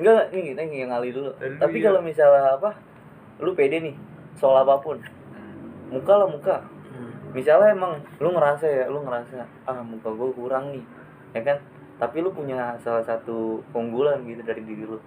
[0.00, 1.30] Enggak, ini kita yang ngali dulu.
[1.38, 1.84] Tapi iya.
[1.86, 2.70] kalau misalnya apa,
[3.38, 3.94] lu pede nih
[4.40, 4.96] soal apa pun,
[5.90, 6.56] muka lah muka.
[7.30, 10.84] Misalnya emang lu ngerasa ya, lu ngerasa ah muka gue kurang nih,
[11.36, 11.58] ya kan?
[12.00, 14.98] Tapi lu punya salah satu keunggulan gitu dari diri lu.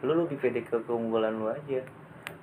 [0.00, 1.84] Lu lebih pede ke keunggulan lu aja.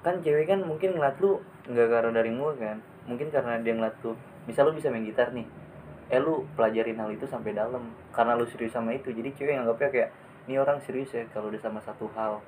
[0.05, 2.77] Kan cewek kan mungkin ngeliat lu nggak karena dari muka kan,
[3.09, 4.13] mungkin karena dia ngeliat lu.
[4.45, 5.47] Misal lu bisa main gitar nih,
[6.07, 9.89] eh lu pelajarin hal itu sampai dalam karena lu serius sama itu jadi cewek nganggapnya
[9.91, 10.09] kayak
[10.47, 12.39] ini orang serius ya kalau udah sama satu hal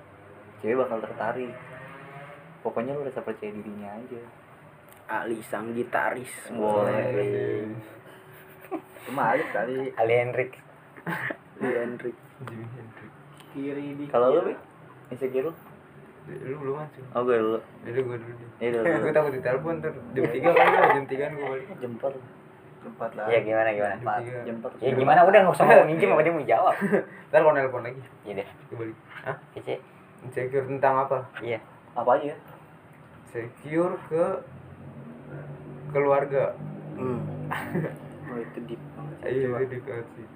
[0.64, 1.52] cewek bakal tertarik
[2.64, 4.22] pokoknya lu rasa percaya dirinya aja
[5.10, 7.66] Ali sang gitaris Boleh.
[9.02, 10.54] cuma Alif kali Ali Hendrik.
[11.58, 12.16] Ali Hendrik
[13.50, 14.56] kiri di kalau lu Bi?
[15.10, 15.54] insecure lu
[16.30, 17.02] Lu belum masuk.
[17.10, 18.50] oh gue dulu Jadi gue dulu deh.
[18.62, 21.68] ya udah Gue dulu takut ditelepon ntar jam 3 kan lah, jam 3 gue balik.
[21.76, 21.92] jam
[22.86, 23.96] empat lah Iya gimana gimana?
[23.98, 24.46] Jam 3.
[24.46, 26.76] jam empat Ya gimana udah nggak usah ngomongin Jim apa dia mau jawab.
[27.28, 28.48] Ntar kalau nelpon lagi, Iya deh.
[28.70, 28.98] gue balik.
[29.20, 29.36] Hah?
[29.52, 29.76] Kece.
[30.22, 31.18] Insecure tentang apa?
[31.40, 31.58] Iya.
[31.92, 32.34] apa aja
[33.26, 34.24] Secure ke
[35.90, 36.44] keluarga.
[36.96, 37.20] hmm.
[38.30, 39.30] oh itu deep banget sih.
[39.32, 40.28] Iya, itu dekat sih.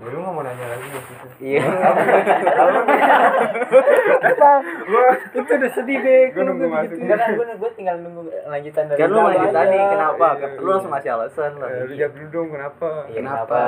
[0.00, 1.26] Ya, lu gak mau nanya lagi ya situ.
[1.44, 1.64] Iya.
[5.30, 6.96] itu udah sedih deh Gue nunggu masuk.
[6.96, 9.56] Enggak kan gue gue tinggal nunggu lanjutan dari kan lu lanjut aja.
[9.60, 12.88] tadi kenapa Iya, lu langsung ngasih alasan lah Eh, Lu jawab dulu dong kenapa?
[13.04, 13.58] Iya, kenapa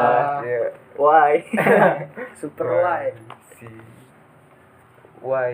[0.42, 0.62] Iya.
[0.96, 1.32] why
[2.40, 3.04] super Why?
[3.52, 3.68] Si
[5.20, 5.52] Why?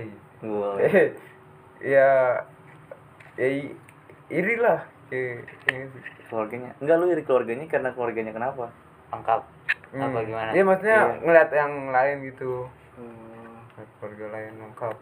[0.81, 1.07] Eh,
[1.95, 2.11] ya
[3.35, 3.77] ya i-
[4.29, 4.81] iri lah.
[5.09, 6.03] Eh, iya sih.
[6.29, 8.69] keluarganya enggak lu iri keluarganya karena keluarganya kenapa
[9.09, 9.41] lengkap.
[9.89, 10.21] Apa Hmm.
[10.23, 10.51] gimana?
[10.53, 11.15] Iya maksudnya Iya.
[11.23, 12.53] ngeliat yang lain gitu.
[12.95, 13.57] Hmm.
[13.97, 14.97] Keluarga lain lengkap.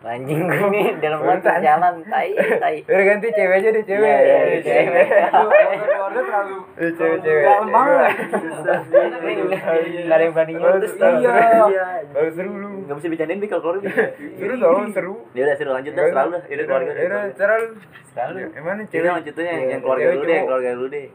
[0.00, 1.58] anjing gue nih dalam Bentar.
[1.58, 4.06] jalan tai tai Udah ganti cewek aja deh cewek.
[4.06, 5.06] Iya, iya, Eh, cewek.
[5.90, 7.44] keluarga terlalu Eh, cewek cewek.
[7.44, 8.14] Dalam banget.
[9.98, 10.80] nggak ada yang berani nyuruh
[11.18, 11.34] Iya.
[11.66, 11.86] Iya.
[12.14, 12.70] Baru seru lu.
[12.88, 13.88] Nggak bisa bercandain Bi kalau keluarga.
[14.16, 15.14] Seru tau seru.
[15.36, 16.42] Ya udah seru lanjut dah selalu dah.
[16.48, 16.90] Yaudah keluarga.
[16.90, 17.66] Ya udah, cara lu.
[18.08, 19.10] selalu Emang cewek?
[19.12, 21.08] lanjutnya yang, Iya, keluarga dulu deh, keluarga dulu deh.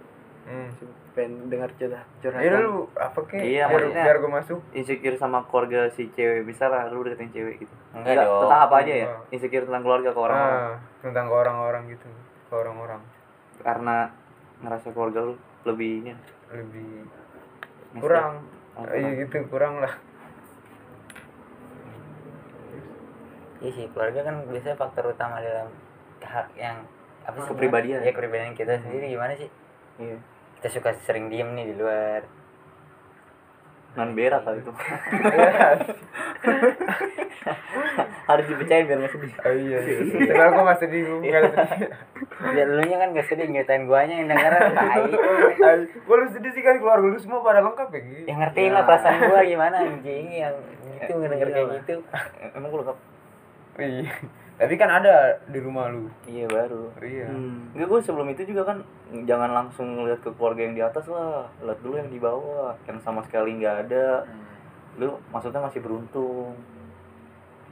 [0.43, 0.69] Hmm.
[1.13, 3.37] pengen dengar curhat curhatan Ya udah lu apa kek?
[3.37, 4.59] Iya, biar, maksudnya- biar gue masuk.
[4.73, 7.73] Insecure sama keluarga si cewek bisa lah lu deketin cewek gitu.
[7.93, 8.41] Enggak Enggak, dong.
[8.41, 9.05] tentang apa aja ya?
[9.07, 9.21] Oh.
[9.29, 10.57] Insecure tentang keluarga ke orang-orang.
[10.57, 12.07] Ah, tentang ke orang-orang gitu.
[12.49, 13.01] Ke orang-orang.
[13.61, 13.97] Karena
[14.59, 15.33] ngerasa keluarga lu
[15.63, 16.11] lebih ini
[16.49, 16.89] Lebih
[17.93, 18.33] Mas- kurang.
[18.73, 19.93] Oh, Iya gitu, kurang lah.
[23.63, 25.71] Iya sih keluarga kan biasanya faktor utama dalam
[26.19, 26.83] hak yang
[27.23, 28.03] apa sih Kepribadian.
[28.03, 29.47] ya kepribadian kita sendiri gimana sih
[29.93, 30.17] Iya.
[30.59, 32.21] kita suka sering diem nih di luar
[33.93, 34.73] Non berak kali itu.
[38.25, 39.31] Harus dipercaya biar nggak sedih.
[39.37, 39.77] Oh iya.
[40.33, 41.89] Padahal gue masih di gue nggak sedih.
[42.57, 45.05] ya lu nya kan gak sedih nyeritain guanya yang dengeran tai
[45.85, 49.29] Gue lu sedih sih kan keluarga lu semua pada lengkap ya yang ngertiin lah perasaan
[49.29, 50.55] gua gimana anjing yang
[50.97, 51.95] gitu ngedenger kayak gitu
[52.49, 52.97] Emang gue lengkap?
[53.77, 54.09] Iya.
[54.63, 56.07] Tapi kan ada di rumah lu.
[56.29, 56.93] Iya baru.
[57.01, 57.27] Iya.
[57.33, 57.73] Hmm.
[57.73, 58.77] Enggak gue sebelum itu juga kan
[59.25, 63.01] jangan langsung ngeliat ke keluarga yang di atas lah, lihat dulu yang di bawah, yang
[63.01, 64.23] sama sekali nggak ada.
[65.01, 66.53] Lu maksudnya masih beruntung.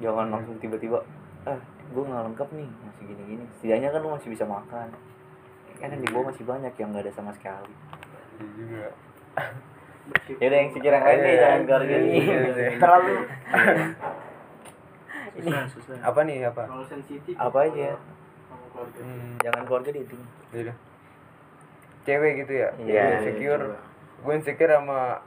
[0.01, 1.05] Jangan langsung tiba-tiba,
[1.45, 1.59] ah
[1.93, 3.45] gue nggak lengkap nih, masih gini-gini.
[3.61, 4.89] Setidaknya kan lu masih bisa makan.
[5.77, 7.73] Kan yang di bawah masih banyak yang nggak ada sama sekali.
[8.41, 8.89] Iya juga.
[10.41, 12.17] Ya udah yang sekira yang lain nih, Iya, jangan keluarga iya, ini.
[12.25, 12.69] iya, iya.
[12.81, 13.13] Terlalu
[15.31, 15.95] susah susah.
[16.01, 16.63] Apa nih apa?
[16.65, 17.95] kalau sensitif Apa aja?
[18.71, 20.27] keluarga Hmm, jangan keluarga di intinya.
[20.51, 20.73] Iya.
[22.01, 22.69] Cewek gitu ya?
[22.77, 23.63] Iya, insecure.
[24.21, 25.21] Gue insecure sama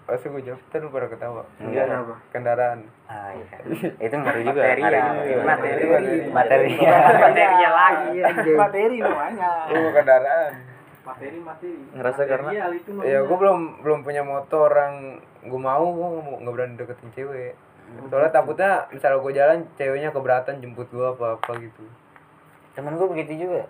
[0.00, 1.46] Pasti gue jawab, ntar lu pada ketawa.
[1.62, 1.86] Enggak.
[1.86, 2.14] Kenapa?
[2.34, 2.78] Kendaraan.
[3.06, 3.46] Ah iya.
[4.06, 4.60] Itu ngaruh juga.
[4.60, 4.82] Materi.
[4.82, 5.02] Ya,
[5.38, 5.82] materi.
[5.86, 6.20] Materi.
[6.26, 6.70] materi
[7.22, 8.18] materinya lagi.
[8.50, 9.50] Materi namanya.
[9.70, 10.52] Lu kendaraan.
[11.06, 11.78] Materi materi.
[11.94, 12.52] Ngerasa karena-
[13.06, 14.94] Ya gue belum belum punya motor yang
[15.46, 16.08] gue mau, gue
[16.42, 17.54] nggak berani deketin cewek
[18.06, 21.82] Soalnya takutnya misalnya gue jalan, ceweknya keberatan jemput gue apa-apa gitu.
[22.72, 23.66] Temen gue begitu juga.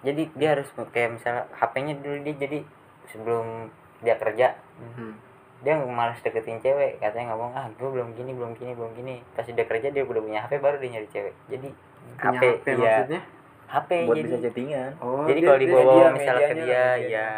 [0.00, 2.58] Jadi dia harus kayak misalnya HP-nya dulu dia jadi
[3.06, 5.16] sebelum dia kerja Hmm.
[5.58, 7.00] dia malas deketin cewek.
[7.00, 9.24] Katanya ngomong ah gue belum gini belum gini belum gini.
[9.32, 11.34] Pas dia kerja dia udah punya HP baru dia nyari cewek.
[11.48, 11.68] Jadi
[12.14, 12.76] Punya HP, HP iya.
[12.78, 13.20] maksudnya?
[13.66, 14.90] HP Buat jadi bisa chattingan.
[14.96, 17.28] oh jadi dia- kalau dia- dibawa media- misalnya ke dia ya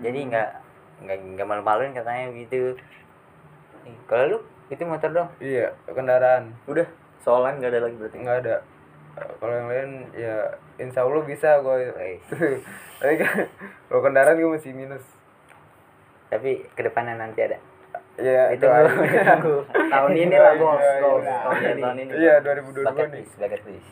[0.00, 0.48] jadi nggak
[0.96, 2.74] nggak nggak malu-maluin katanya gitu.
[4.06, 5.28] Kalau lu itu motor dong.
[5.38, 6.56] Iya, kendaraan.
[6.64, 6.86] Udah,
[7.18, 8.16] soal lain nggak ada lagi berarti.
[8.18, 8.56] nggak ada.
[9.14, 10.36] Eh, kalau yang lain ya
[10.76, 12.18] insya Allah bisa gue Wih,
[12.98, 13.46] tapi kan
[13.86, 15.04] kalau kendaraan gue masih minus.
[16.26, 17.58] Tapi ke depannya nanti ada.
[18.14, 20.98] Ya itu tunggu tahun ini lah Iya, iya.
[21.02, 21.20] tahun
[21.54, 21.82] Iya, ini.
[21.82, 22.12] Tahun ini.
[22.14, 23.24] iya 2022 bucket nih.
[23.36, 23.90] bucket list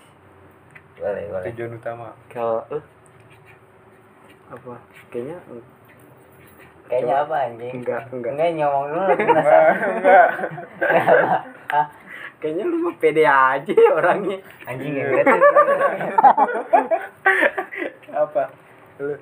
[0.95, 1.45] boleh boleh.
[1.51, 2.09] Tujuan utama.
[2.27, 2.79] Kalau lu
[4.49, 4.75] apa?
[5.11, 5.37] Kayaknya
[6.91, 7.73] kayaknya apa anjing?
[7.83, 8.33] enggak enggak.
[8.35, 9.75] Enggak ngomong dulu lagi penasaran.
[9.97, 10.29] enggak.
[11.73, 11.87] Hah?
[12.43, 14.39] kayaknya lu mah pede aja orangnya.
[14.67, 15.05] Anjing ya
[18.13, 18.51] apa?
[18.99, 19.15] Lu.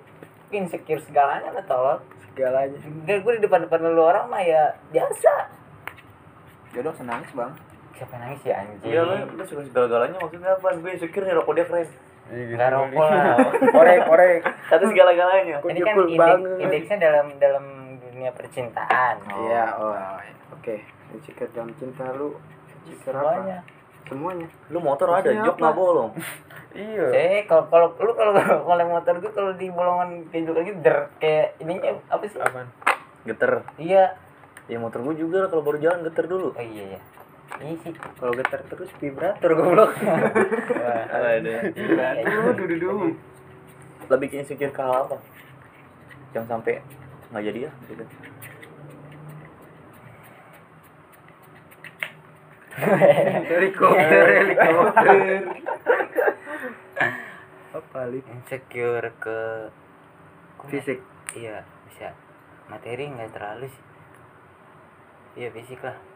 [0.51, 1.99] Insecure segalanya lah tolol.
[2.27, 2.81] Segalanya.
[3.07, 5.53] Gue gue di depan depan lu orang mah ya biasa.
[6.75, 7.53] Jodoh senangis bang.
[7.95, 8.89] Siapa yang nangis ya anjing?
[8.89, 10.69] Iya lu, lu suka segala-galanya maksudnya apa?
[10.81, 11.89] Gue insecure nih rokok dia keren.
[12.31, 13.37] Iya, nggak rokok lah.
[13.75, 14.41] Korek korek.
[14.71, 15.57] Kata segala-galanya.
[15.67, 16.59] ini kan indeks, banget.
[16.63, 17.65] indeksnya dalam dalam
[17.99, 19.17] dunia percintaan.
[19.27, 19.95] Iya oh.
[20.55, 20.77] oke
[21.17, 22.39] insecure dalam cinta lu
[22.87, 23.33] insecure apa?
[23.35, 23.59] Semuanya.
[24.07, 24.49] Semuanya.
[24.71, 26.11] Lu motor ada, jok nggak bolong.
[26.79, 27.07] iya.
[27.11, 28.33] Eh kalau kalau lu kalau
[28.69, 32.39] kalau motor gue kalau di bolongan kayak gitu lagi der kayak ininya apa sih?
[32.39, 32.71] Apaan
[33.27, 33.67] Geter.
[33.77, 34.15] iya.
[34.71, 36.55] Ya motor gue juga lah kalau baru jalan geter dulu.
[36.55, 37.01] oh iya iya
[37.59, 39.91] iya sih kalau getar terus vibrator goblok.
[41.11, 41.75] Ada.
[41.75, 42.91] Iya, dudu dudu
[44.07, 45.17] Lebih ke insecure ke hal apa?
[46.31, 46.79] Jangan sampai
[47.35, 48.05] nggak jadi ya gitu.
[53.51, 55.43] helikopter helikopter.
[57.71, 59.39] apa lip insecure ke
[60.71, 61.03] fisik.
[61.35, 62.15] Iya bisa.
[62.71, 63.85] Materi nggak terlalu sih.
[65.39, 66.10] Iya fisik lah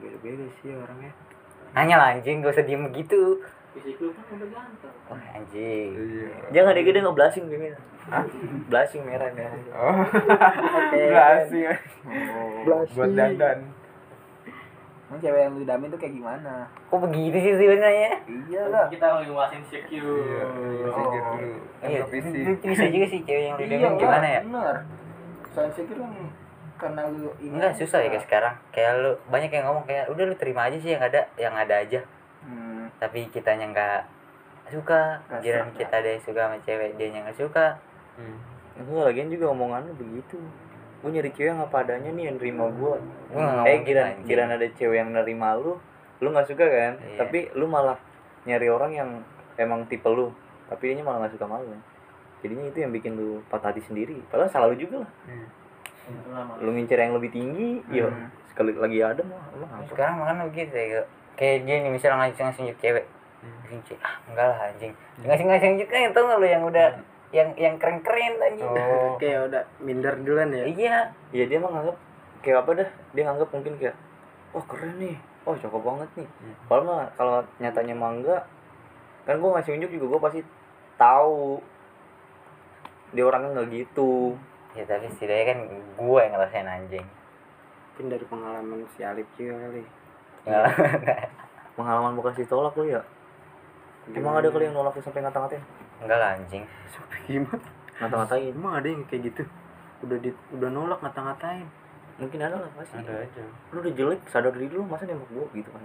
[0.00, 1.12] beda beda sih orangnya.
[1.76, 3.42] Nanya lah anjing gak usah diem begitu
[3.76, 4.94] fisik lu kan udah ganteng.
[5.12, 5.90] Wah anjing.
[5.92, 6.28] Iya.
[6.56, 7.68] Jangan deh gede nggak blushing gini.
[8.72, 9.60] Blushing merah merah.
[9.76, 10.00] oh.
[12.64, 12.96] Blushing.
[12.96, 13.58] Buat dandan.
[15.06, 16.66] Emang cewek yang lu damin tuh kayak gimana?
[16.66, 18.10] kok begitu sih sebenarnya?
[18.26, 18.90] Iya lah.
[18.90, 20.42] kita lagi bahas insecure iya
[20.82, 21.50] insecure dulu.
[21.78, 22.42] Kan iya ke fisik.
[22.42, 24.40] itu bisa juga sih cewek yang Iya lidahnya gimana ya?
[24.42, 24.76] Bener.
[25.54, 26.10] Soal insecure kan
[26.76, 30.24] karena lu ini enggak susah ya kayak sekarang kayak lu banyak yang ngomong kayak udah
[30.24, 32.00] lu terima aja sih yang ada yang ada aja
[32.40, 32.86] Hmm.
[32.96, 34.00] tapi kitanya nggak
[34.68, 37.74] suka jiran kita ada yang suka sama cewek dia yang nggak suka
[38.76, 40.36] Enggak, lagian juga omongan lu begitu.
[41.00, 42.92] Gue nyari cewek yang apa adanya nih yang nerima gue.
[43.30, 44.24] Ngomong Eh, gitu, kira anjing.
[44.26, 45.80] kira ada cewek yang nerima lu,
[46.18, 46.92] lu nggak suka kan?
[46.98, 47.16] Iya.
[47.18, 47.96] Tapi lu malah
[48.44, 49.10] nyari orang yang
[49.56, 50.28] emang tipe lu,
[50.66, 51.72] tapi dia malah nggak suka sama lu.
[52.40, 54.20] Jadinya itu yang bikin lu patah hati sendiri.
[54.28, 55.10] Padahal salah lu juga lah.
[55.24, 55.48] Malu.
[56.58, 58.30] Lu ngincer yang lebih tinggi, yo Hmm.
[58.46, 61.02] sekali lagi ada mah lu Nah, sekarang makan begitu ya
[61.34, 63.04] kayak- dia nih misalnya ngasih ngasih nunjuk cewek.
[63.42, 64.92] Ngasih nunjuk, ah enggak lah anjing.
[65.20, 66.86] Ngasih ngasih nunjuk kan tau nggak lu yang udah
[67.30, 68.64] yang yang keren keren anjing?
[68.64, 69.14] Oh.
[69.20, 70.64] Kayak udah minder duluan ya?
[70.64, 70.96] Iya.
[71.30, 71.96] Iya dia mah nganggap
[72.40, 72.88] kayak apa dah?
[73.12, 73.96] Dia nganggap mungkin kayak
[74.54, 76.28] wah keren nih, wah cakep banget nih.
[76.64, 78.42] Kalau mah kalau nyatanya mah enggak,
[79.26, 80.40] kan gue ngasih unjuk juga gue pasti
[80.96, 81.60] tahu.
[83.12, 84.38] Dia orangnya nggak gitu.
[84.76, 85.58] Ya tapi setidaknya kan
[85.96, 87.06] gue yang ngerasain anjing.
[87.90, 89.82] Mungkin dari pengalaman si Alif juga kali.
[90.44, 90.72] Nggak-
[91.76, 93.00] Pengalaman bekas ditolak lu ya?
[94.12, 95.64] Emang ada kali yang nolak lu sampai ngata-ngatain?
[95.96, 96.64] enggak lah anjing.
[96.86, 97.64] Sampai gimana?
[97.96, 98.52] Ngata-ngatain?
[98.52, 99.42] emang ada yang kayak gitu?
[100.04, 101.64] Udah di udah nolak ngata-ngatain.
[102.16, 102.96] Mungkin ada lah pasti.
[103.00, 103.44] aja.
[103.72, 105.48] Lu udah jelek, sadar diri lu masa nembak gua?
[105.52, 105.80] Gitu kan?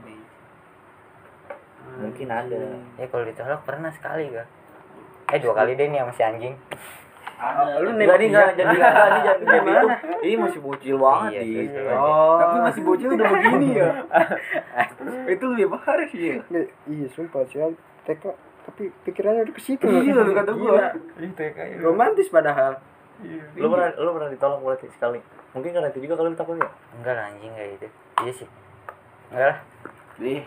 [1.91, 2.60] Mungkin ada.
[2.95, 4.47] ya kalau ditolak pernah sekali gak
[5.32, 6.56] eh dua kali deh nih sama si anjing
[7.41, 7.81] Ada.
[7.81, 9.88] lu nih enggak jadi enggak ini jadi jadi itu.
[10.21, 11.86] Ini masih bocil banget Iya, betul.
[11.97, 12.38] oh.
[12.38, 13.89] tapi masih bocil udah begini ya.
[15.25, 16.21] Itu lebih parah sih.
[16.38, 17.57] Ya iya sumpah sih
[18.05, 18.23] TK
[18.62, 19.86] tapi pikirannya udah ke situ.
[19.89, 20.93] Iya, lu kata gua.
[21.17, 21.81] Gila.
[21.81, 22.77] romantis padahal.
[23.57, 25.17] Lu pernah lu pernah ditolak berarti sekali.
[25.57, 26.69] Mungkin karena itu juga kali lu takut ya?
[27.01, 27.88] enggak lah anjing kayak gitu.
[28.21, 28.47] Iya sih.
[29.34, 29.57] Enggak lah.
[30.21, 30.43] Ih,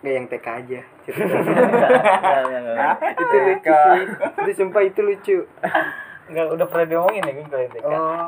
[0.00, 0.80] Kayak yang TK aja.
[2.40, 2.96] Enggak.
[3.20, 4.04] itu lucu sih
[4.40, 5.36] itu sumpah itu lucu.
[6.32, 8.26] Enggak udah pernah diomongin ya gue kalau yang TK oh.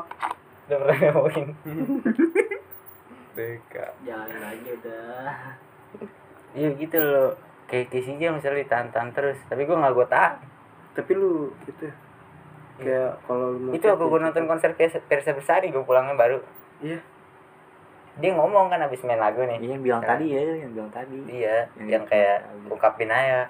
[0.69, 1.47] Udah pernah diomongin.
[3.33, 3.73] BK
[4.05, 5.33] Jalanin aja udah.
[6.53, 7.33] iya gitu loh.
[7.65, 9.41] Kayak Kisi aja misalnya ditahan-tahan terus.
[9.49, 10.33] Tapi gue nggak gue tahan.
[10.93, 11.89] Tapi lu gitu.
[12.77, 16.37] Kayak kalau lu mau itu aku gue nonton konser Persa Persa Bersari gue pulangnya baru.
[16.85, 17.01] Iya
[18.13, 21.17] dia ngomong kan abis main lagu nih Iya yang bilang tadi ya, yang bilang tadi.
[21.27, 22.67] iya Yang yang kayak aja.
[22.69, 23.41] ungkapin aja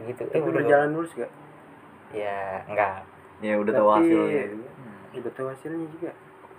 [0.00, 1.30] gitu tapi udah udah jalan mulus gak
[2.12, 3.02] ya enggak
[3.38, 4.42] Ya udah tahu Tapi- hasilnya.
[5.12, 6.10] udah tahu hasilnya juga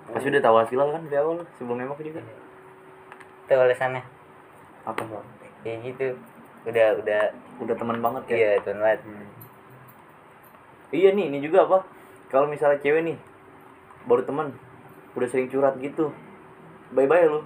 [0.04, 2.20] Pasti udah tahu hasilnya kan dari awal sebelum nembak juga.
[3.44, 4.04] itu alasannya
[4.84, 5.04] Apa?
[5.64, 6.08] kayak gitu
[6.64, 7.22] udah udah
[7.60, 8.36] Udah teman banget ya.
[8.36, 9.00] iya tuh banget
[10.92, 11.82] Iya nih, ini juga apa?
[12.28, 13.18] Kalau misalnya cewek nih
[14.04, 14.54] baru teman
[15.14, 16.14] udah sering curhat gitu.
[16.94, 17.40] Bye-bye lu.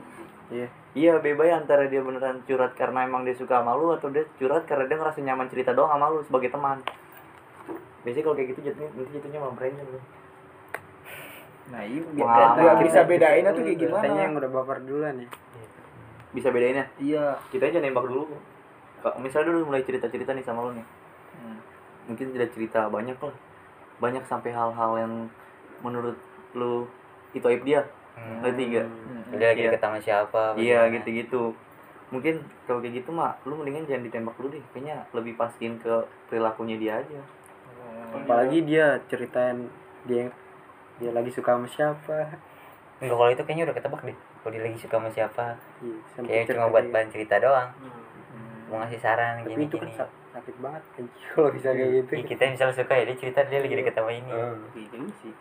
[0.52, 4.26] iya Iya, bye-bye antara dia beneran curhat karena emang dia suka sama lu atau dia
[4.42, 6.82] curhat karena dia ngerasa nyaman cerita doang sama lu sebagai teman.
[8.02, 10.00] Biasanya kalau kayak gitu jatuhnya nanti jatuhnya malah brengsek lu.
[11.68, 15.28] nah iya biar bisa bedain tuh kayak Katanya gimana yang udah baper duluan ya
[16.32, 16.88] Bisa bedainnya?
[16.96, 18.32] iya Kita aja nembak dulu.
[19.04, 20.88] Kalau misalnya dulu mulai cerita-cerita nih sama lu nih.
[21.38, 21.60] Hmm.
[22.08, 23.36] Mungkin tidak cerita banyak lah.
[24.00, 25.14] Banyak sampai hal-hal yang
[25.84, 26.16] menurut
[26.56, 26.88] lu
[27.36, 27.84] itu aib dia.
[28.18, 28.42] Hmm.
[28.42, 28.88] Ngerti gak?
[29.30, 29.68] dia lagi Iya.
[29.70, 30.94] deket sama siapa Iya bagaimana.
[30.96, 31.44] gitu-gitu.
[32.08, 34.64] Mungkin kalau kayak gitu mah lu mendingan jangan ditembak dulu deh.
[34.72, 35.94] Kayaknya lebih pastiin ke
[36.28, 37.22] perilakunya dia aja.
[38.10, 39.68] apalagi dia ceritain
[40.04, 40.32] dia
[40.98, 42.40] dia lagi suka sama siapa
[42.98, 45.46] enggak kalau itu kayaknya udah ketebak deh kalau dia lagi suka sama siapa
[45.78, 47.70] Iya, kayak cuma cerita buat bahan cerita doang
[48.68, 51.92] mau ngasih saran tapi gini itu kan gini sa- sakit banget anjing, kalau bisa kayak
[51.94, 54.32] gitu Ih, kita misalnya suka ya dia cerita dia lagi deket sama ini
[54.74, 55.34] Gitu sih.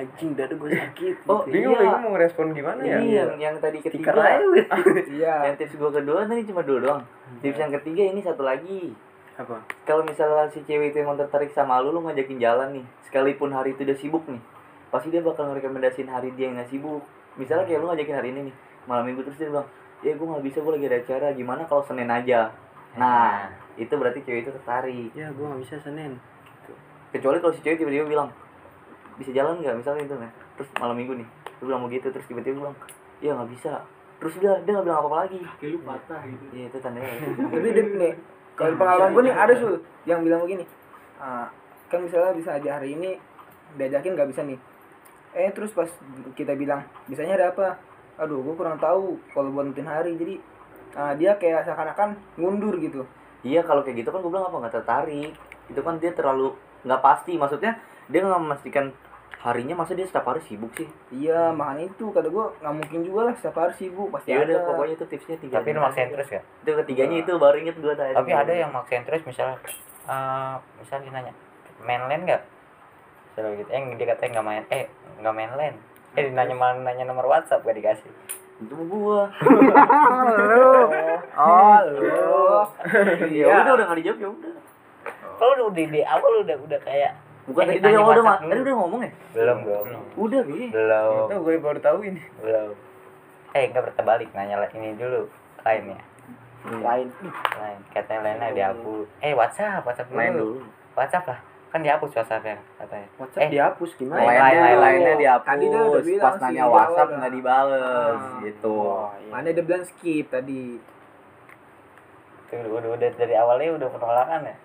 [0.00, 1.52] Anjing dada gue sakit Oh, gitu.
[1.52, 1.82] bingung Iya.
[1.82, 4.10] bingung mau ngerespon gimana ya Ini yang yang tadi ketiga.
[5.10, 7.02] iya Yang tips gua kedua tadi cuma dua doang.
[7.38, 8.90] Tips yang ketiga ini satu lagi.
[9.34, 12.84] apa Kalau misalnya si cewek itu emang tertarik sama lu, lu ngajakin jalan nih.
[13.02, 14.40] Sekalipun hari itu udah sibuk nih.
[14.88, 17.00] Pasti dia bakal ngerekomendasiin hari dia yang nggak sibuk.
[17.34, 18.54] Misalnya kayak lu ngajakin hari ini nih.
[18.84, 19.68] Malam minggu terus dia bilang,
[20.00, 21.26] ya gue nggak bisa, gue lagi ada acara.
[21.30, 22.50] Gimana kalau Senin aja?
[22.92, 25.08] Nah, itu berarti cewek itu tertarik.
[25.14, 26.18] ya gue nggak bisa senin
[27.10, 28.28] Kecuali kalau si cewek tiba-tiba bilang,
[29.20, 29.76] bisa jalan nggak?
[29.76, 30.32] Misalnya itu nih.
[30.56, 31.28] Terus malam minggu nih.
[31.60, 32.76] Lu bilang begitu, terus tiba-tiba bilang,
[33.20, 33.84] ya nggak bisa.
[34.16, 35.40] Terus udah, dia nggak bilang apa-apa lagi.
[35.44, 36.44] Kaki lu patah gitu.
[36.56, 37.12] Iya, itu tandanya.
[37.52, 38.14] tapi dia nih
[38.60, 40.68] kalau pengalaman gue nih ada sul yang bilang begini
[41.16, 41.48] ah,
[41.88, 43.16] kan misalnya bisa aja hari ini
[43.80, 44.60] diajakin nggak bisa nih
[45.32, 45.88] eh terus pas
[46.36, 47.80] kita bilang bisanya ada apa
[48.20, 50.34] aduh gue kurang tahu kalau buat nentuin hari jadi
[50.92, 53.08] ah, dia kayak seakan-akan ngundur gitu
[53.40, 55.32] Iya kalau kayak gitu kan gue bilang apa nggak tertarik
[55.72, 56.52] itu kan dia terlalu
[56.84, 57.80] nggak pasti maksudnya
[58.12, 58.92] dia nggak memastikan
[59.38, 60.88] harinya masa dia setiap hari sibuk sih?
[61.14, 64.52] Iya makanya itu kata gue nggak mungkin juga lah setiap hari sibuk pasti ya ada.
[64.52, 67.76] udah pokoknya itu tipsnya tiga tapi lu maksain terus gak itu ketiganya itu baru inget
[67.80, 68.12] gue tadi.
[68.12, 69.56] Tapi ada yang maksain terus misalnya
[70.10, 71.32] eh misalnya dia nanya
[71.80, 72.42] main LAN nggak?
[73.30, 74.84] Misalnya gitu eh dia katanya nggak main eh
[75.22, 75.74] nggak main LAN
[76.18, 78.10] eh nanya malah nanya nomor WhatsApp gak dikasih.
[78.60, 79.30] Itu gua.
[81.40, 82.04] Oh lu
[83.40, 84.52] ya udah udah nggak dijawab ya udah.
[85.40, 87.16] Kalau udah di awal udah udah kayak
[87.46, 89.12] bukan tadi udah WhatsApp ma- tadi udah ngomong ya?
[89.32, 89.84] Belum belum.
[90.16, 90.60] Udah bi.
[90.68, 91.12] Belum.
[91.22, 92.22] Itu gue baru tahu ini.
[92.38, 92.70] belum.
[93.50, 95.26] Eh nggak terbalik nanya lah ini dulu.
[95.60, 96.00] Lain ya?
[96.76, 97.06] Lain.
[97.56, 97.78] Lain.
[97.90, 99.06] Katanya lainnya dihapus.
[99.18, 100.60] Eh WhatsApp WhatsApp dulu, main dulu.
[100.92, 101.40] WhatsApp lah.
[101.70, 103.08] Kan dihapus WhatsApp ya katanya.
[103.16, 103.50] WhatsApp Eh.
[103.50, 104.20] dihapus gimana?
[104.20, 108.40] Lain- lain lain lainnya Tadi dia udah dihapus bilang pas nanya WhatsApp nggak dibales Ah.
[108.40, 108.74] gitu.
[108.74, 109.30] Oh, iya.
[109.30, 110.62] mana dia bilang skip tadi?
[112.50, 114.56] Udah, udah, udah dari awalnya udah penolakan ya?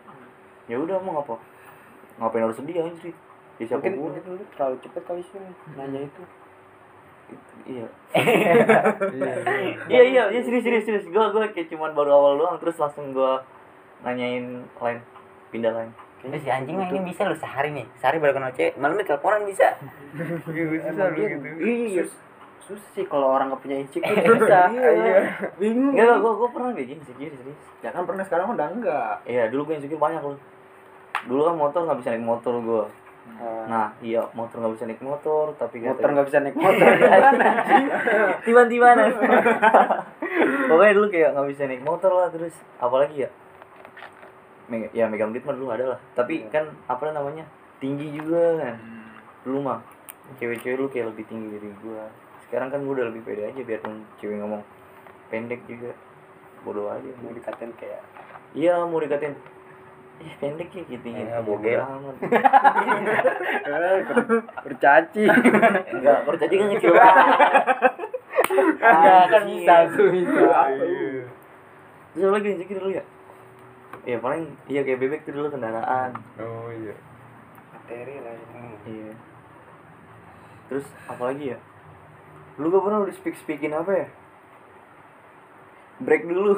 [0.65, 1.37] Ya udah mau ngapa
[2.15, 3.11] ngapain harus sedih anjir
[3.55, 4.07] ya siapa mungkin gua?
[4.11, 5.39] mungkin lu terlalu cepet kali sih
[5.79, 6.23] nanya itu.
[7.65, 7.87] Iya.
[9.89, 10.23] Iya iya.
[10.29, 11.05] Iya serius serius serius.
[11.09, 13.41] Gua gua kayak cuman baru awal doang terus langsung gua
[14.03, 14.99] nanyain lain
[15.49, 15.91] pindah lain.
[16.21, 17.87] Terus si anjing mah ini bisa lu sehari nih.
[17.97, 19.73] Sehari baru kenal cewek malam teleponan bisa.
[20.45, 21.47] Susah lu gitu.
[21.63, 22.03] iya.
[22.65, 24.25] Susah sih kalau orang nggak punya insecure.
[24.35, 25.17] Susah iya.
[25.57, 27.59] Bingung enggak gua gua pernah begini serius serius.
[27.81, 30.37] Ya kan pernah sekarang udah enggak iya dulu gua insecure banyak loh
[31.25, 32.85] dulu kan motor nggak bisa naik motor gua.
[33.25, 36.85] Eh, nah iya motor nggak bisa naik motor tapi motor nggak bisa naik motor
[38.45, 38.87] tiba-tiba
[40.69, 43.29] pokoknya dulu kayak nggak bisa naik motor lah terus apalagi ya?
[44.69, 45.99] Me- ya megang duit mah dulu ada lah.
[46.13, 47.45] Tapi kan apa namanya?
[47.81, 48.75] Tinggi juga kan.
[49.45, 49.81] Dulu mah
[50.37, 52.05] cewek-cewek dulu kayak lebih tinggi dari gua.
[52.45, 54.61] Sekarang kan gua udah lebih pede aja biarpun cewek ngomong
[55.29, 55.93] pendek juga.
[56.61, 57.09] Bodoh aja.
[57.21, 58.01] Mau dikatain kayak
[58.53, 59.33] iya mau dikatain
[60.15, 61.79] eh pendek ya gitu Iya, gitu bogel.
[61.79, 62.15] amat
[64.63, 65.23] bercaci
[65.91, 67.27] enggak percaya kan kecil banget
[68.79, 70.49] Enggak kan bisa tuh bisa
[72.07, 73.03] terus apa lagi insecure dulu ya
[74.03, 76.93] ya paling iya kayak bebek tuh dulu kendaraan Oh iya.
[77.71, 79.13] materi lah ini Iya.
[80.65, 81.57] Terus apalagi ya?
[82.55, 84.07] Lu gak pernah udah speak speakin apa ya?
[85.99, 86.55] Break dulu.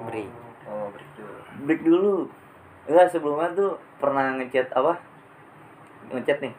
[0.00, 0.24] beri
[0.64, 1.36] Oh, break dulu.
[1.62, 2.12] Break dulu.
[2.86, 4.98] Enggak sebelumnya tuh pernah ngechat apa?
[6.10, 6.54] Ngechat nih.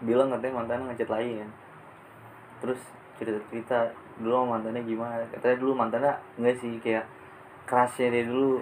[0.00, 1.50] Bilang katanya mantannya ngechat lagi kan.
[2.64, 2.80] Terus
[3.20, 5.24] cerita-cerita dulu sama mantannya gimana?
[5.28, 7.04] Katanya dulu mantannya enggak sih kayak
[7.68, 8.58] kerasnya dia dulu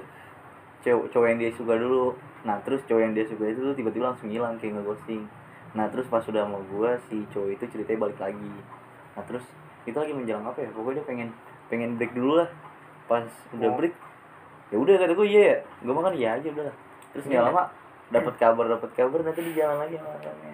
[0.84, 2.14] cowok cowok yang dia suka dulu
[2.46, 5.26] nah terus cowok yang dia suka itu tuh tiba-tiba langsung hilang kayak ngeghosting
[5.74, 8.52] nah terus pas udah sama gua si cowok itu ceritanya balik lagi
[9.18, 9.44] nah terus
[9.88, 11.28] itu lagi menjelang apa ya pokoknya dia pengen
[11.66, 12.48] pengen break dulu lah
[13.10, 13.76] pas udah Oh.
[13.80, 13.94] break
[14.68, 16.72] ya udah kata gue iya ya gue makan iya aja udah
[17.16, 17.64] terus nggak lama
[18.08, 20.52] dapat kabar dapat kabar nanti di jalan lagi sama mantannya.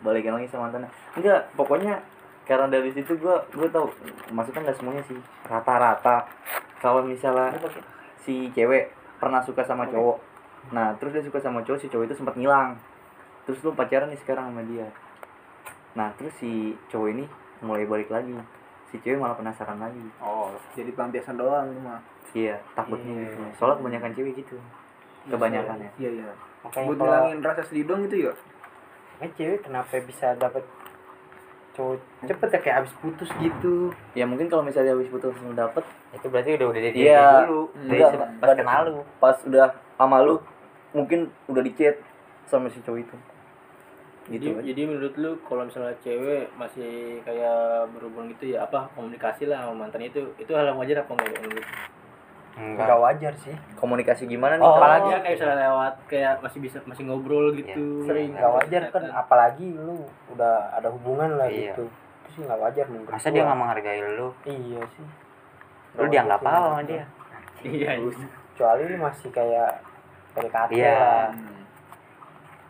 [0.00, 0.90] Balikan lagi sama mantannya.
[1.18, 1.94] Enggak pokoknya
[2.46, 3.90] karena dari situ gua gue tau
[4.30, 5.18] maksudnya nggak semuanya sih.
[5.50, 6.26] Rata-rata
[6.78, 7.54] kalau misalnya
[8.22, 10.32] si cewek pernah suka sama cowok
[10.76, 12.78] nah terus dia suka sama cowok si cowok itu sempat ngilang.
[13.48, 14.86] Terus lu pacaran nih sekarang sama dia.
[15.98, 17.24] Nah terus si cowok ini
[17.66, 18.30] mulai balik lagi.
[18.94, 20.06] Si cewek malah penasaran lagi.
[20.22, 21.98] Oh jadi pelampiasan doang itu mah
[22.32, 23.22] iya takutnya Iya.
[23.26, 24.56] gitu soalnya kebanyakan cewek gitu.
[25.26, 25.90] Kebanyakan ya.
[25.98, 26.28] Iya iya.
[26.60, 28.32] Makanya buat kalau ngilangin rasa sedih dong itu ya
[29.18, 30.64] eh, cewek kenapa bisa dapet
[31.70, 33.74] cowok cepet ya kayak abis putus gitu?
[34.12, 35.84] Ya mungkin kalau misalnya habis putus langsung dapet.
[36.10, 37.20] Itu berarti udah udah dari Iya.
[37.20, 37.62] dia dulu.
[37.70, 38.30] Dari Enggak, enggak.
[38.40, 39.00] pas kenal lu.
[39.18, 40.34] Pas udah sama lu
[40.90, 41.96] mungkin udah di chat
[42.44, 43.16] sama si cowok itu.
[44.30, 44.62] Jadi, gitu aja.
[44.64, 49.82] jadi menurut lu kalau misalnya cewek masih kayak berhubung gitu ya apa komunikasi lah sama
[49.82, 51.66] mantan itu itu hal yang wajar apa enggak menurut
[52.60, 52.66] lu?
[52.70, 52.84] enggak.
[52.84, 53.54] Nggak wajar sih.
[53.74, 58.04] Komunikasi gimana nih Oh, apalagi ya kayak misalnya lewat kayak masih bisa masih ngobrol gitu.
[58.04, 59.02] Sering nggak wajar kan.
[59.10, 61.72] apalagi lu udah ada hubungan lah Iya.
[61.72, 61.84] gitu.
[61.88, 63.32] Itu sih nggak wajar menurut masa gua.
[63.32, 64.28] dia nggak menghargai lu?
[64.44, 65.06] Iya sih.
[65.96, 67.04] Lu dianggap apa sama dia?
[67.60, 68.26] Iya iya.
[68.52, 69.70] kecuali lu masih kayak
[70.32, 70.92] PDKT Iya.
[70.94, 71.28] lah.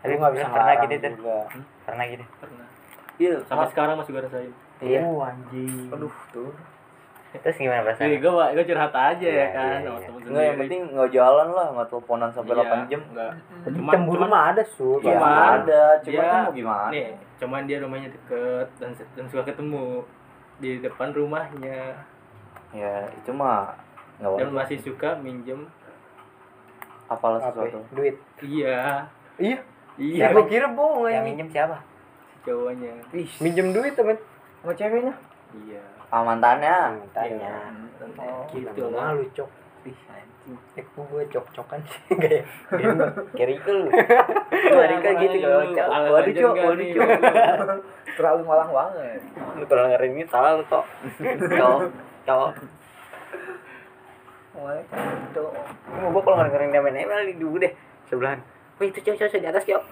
[0.01, 1.39] Tapi lu nggak bisa pernah gitu, juga.
[1.85, 2.25] Pernah gitu?
[2.39, 2.67] Pernah.
[3.21, 3.35] Iya.
[3.45, 4.53] Sampai sekarang masih gue rasain.
[4.81, 5.01] Iya.
[5.05, 5.93] Oh anjing.
[5.93, 6.51] Aduh tuh
[7.33, 10.03] terus gimana Jadi perasaan gue gue curhat aja Iya, ya kan iya, sama iya.
[10.03, 10.61] temen Enggak yang sendiri.
[10.61, 13.01] penting nggak jalan lah, nggak teleponan sampai Iya, 8 jam.
[13.07, 14.89] enggak Tapi Cuman- cemburu cuman- mah ada su.
[14.97, 16.89] Ya Cuman- ada, cuma dia- kan mau gimana?
[16.91, 19.85] nih cuman dia rumahnya deket dan dan suka ketemu
[20.59, 21.81] di depan rumahnya.
[22.71, 23.73] Ya itu mah
[24.17, 25.61] nggak dan masih suka minjem
[27.07, 27.47] Apalah apa?
[27.61, 27.71] ya?
[27.71, 27.79] sesuatu.
[27.93, 28.17] duit?
[28.41, 28.79] Iya.
[29.37, 29.59] Iya?
[29.97, 30.21] Iya.
[30.21, 31.79] Ya gua kira bohong yang minjem siapa?
[32.27, 32.93] Si cowoknya.
[33.39, 34.19] Minjem duit temen.
[34.61, 35.15] Sama ceweknya
[35.67, 35.83] iya.
[36.11, 36.77] Ah mantannya.
[37.15, 37.55] tanya
[38.19, 39.15] oh gitu lah.
[39.15, 39.51] malu cok.
[40.75, 42.43] Eh gue cok cokan sih kayak
[42.75, 43.87] gendong kayak lu.
[43.91, 46.87] Nah, Riko gitu kalau lu ala waduh, Cok, waduh?
[46.91, 47.09] Cok.
[48.19, 49.21] terlalu malang banget.
[49.61, 50.25] Lu kalau dengerin ini?
[50.27, 51.81] Salah lu cowok
[52.27, 52.53] cowok
[54.51, 55.43] Mulai itu
[55.95, 57.73] Mau gua kalau dengerin dia main ML di dulu deh
[58.11, 58.43] sebelahan
[58.81, 59.83] Wih itu cowok cowok di atas yuk.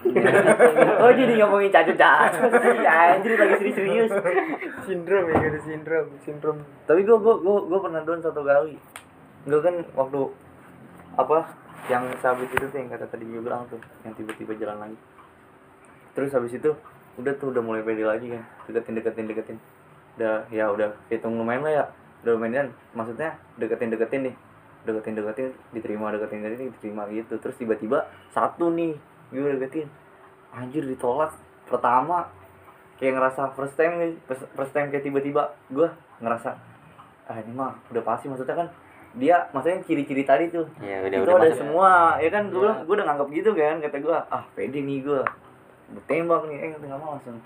[1.05, 4.09] oh jadi ngomongin cacat cacat anjir lagi serius serius
[4.81, 6.57] sindrom ya ada sindrom sindrom.
[6.89, 8.81] Tapi gue gue gue gue pernah down satu kali.
[9.45, 10.19] Gue kan waktu
[11.21, 11.53] apa
[11.85, 14.97] yang sabit itu tuh yang kata tadi gue bilang tuh yang tiba-tiba jalan lagi.
[16.17, 16.73] Terus habis itu
[17.21, 18.41] udah tuh udah mulai pede lagi kan.
[18.65, 19.57] Deketin deketin deketin.
[20.17, 21.85] Udah ya udah hitung lumayan lah ya.
[22.25, 24.35] Udah lumayan maksudnya deketin deketin nih
[24.87, 27.39] deketin deketin diterima deketin deketin diterima gitu.
[27.39, 28.95] Terus tiba-tiba satu nih
[29.31, 29.87] gue deketin.
[30.55, 31.35] Anjir ditolak.
[31.67, 32.29] Pertama
[32.99, 35.87] kayak ngerasa first time nih first, time kayak tiba-tiba gue
[36.19, 36.57] ngerasa
[37.29, 38.27] ah ini mah udah pasti.
[38.31, 38.67] Maksudnya kan
[39.17, 40.65] dia maksudnya ciri-ciri tadi tuh.
[40.81, 41.59] Ya udah itu udah ada masuk.
[41.59, 42.43] semua ya kan?
[42.49, 45.21] Gue gue udah nganggap gitu kan kata gue ah pede nih gue
[45.89, 47.41] gue tembak nih eh nggak mau langsung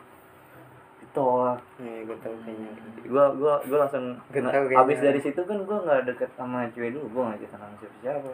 [1.13, 2.73] ditolak nih gue tau kayaknya.
[3.05, 4.81] Gue gue gue langsung tau kayaknya.
[4.81, 7.95] abis dari situ kan gue nggak deket sama cewek dulu gue nggak cerita sama siapa
[8.01, 8.29] siapa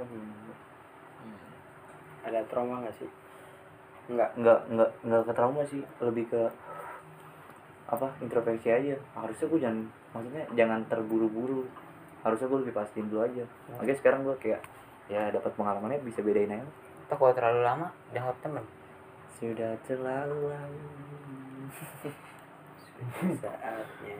[2.19, 3.09] ada trauma gak sih?
[4.11, 5.83] Enggak nggak nggak nggak ke trauma sih.
[5.99, 6.41] Lebih ke
[7.91, 8.95] apa introspeksi aja.
[9.11, 9.79] Harusnya gue jangan
[10.15, 11.67] maksudnya jangan terburu-buru.
[12.23, 13.43] Harusnya gue lebih pastiin dulu aja.
[13.75, 14.63] Makanya sekarang gue kayak
[15.11, 16.63] ya dapat pengalamannya bisa bedain aja.
[17.11, 18.63] Tuh kalau terlalu lama dianggap temen.
[19.39, 20.83] sudah terlalu lalu
[23.39, 24.15] saatnya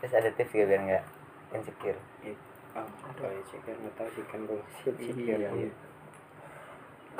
[0.00, 1.04] Terus ada tips gak biar nggak
[1.52, 2.00] insecure?
[2.72, 2.86] oh
[3.18, 3.76] kalau insecure?
[3.76, 5.70] Nggak tahu sih kan gue masih insecure Iya, ya iya.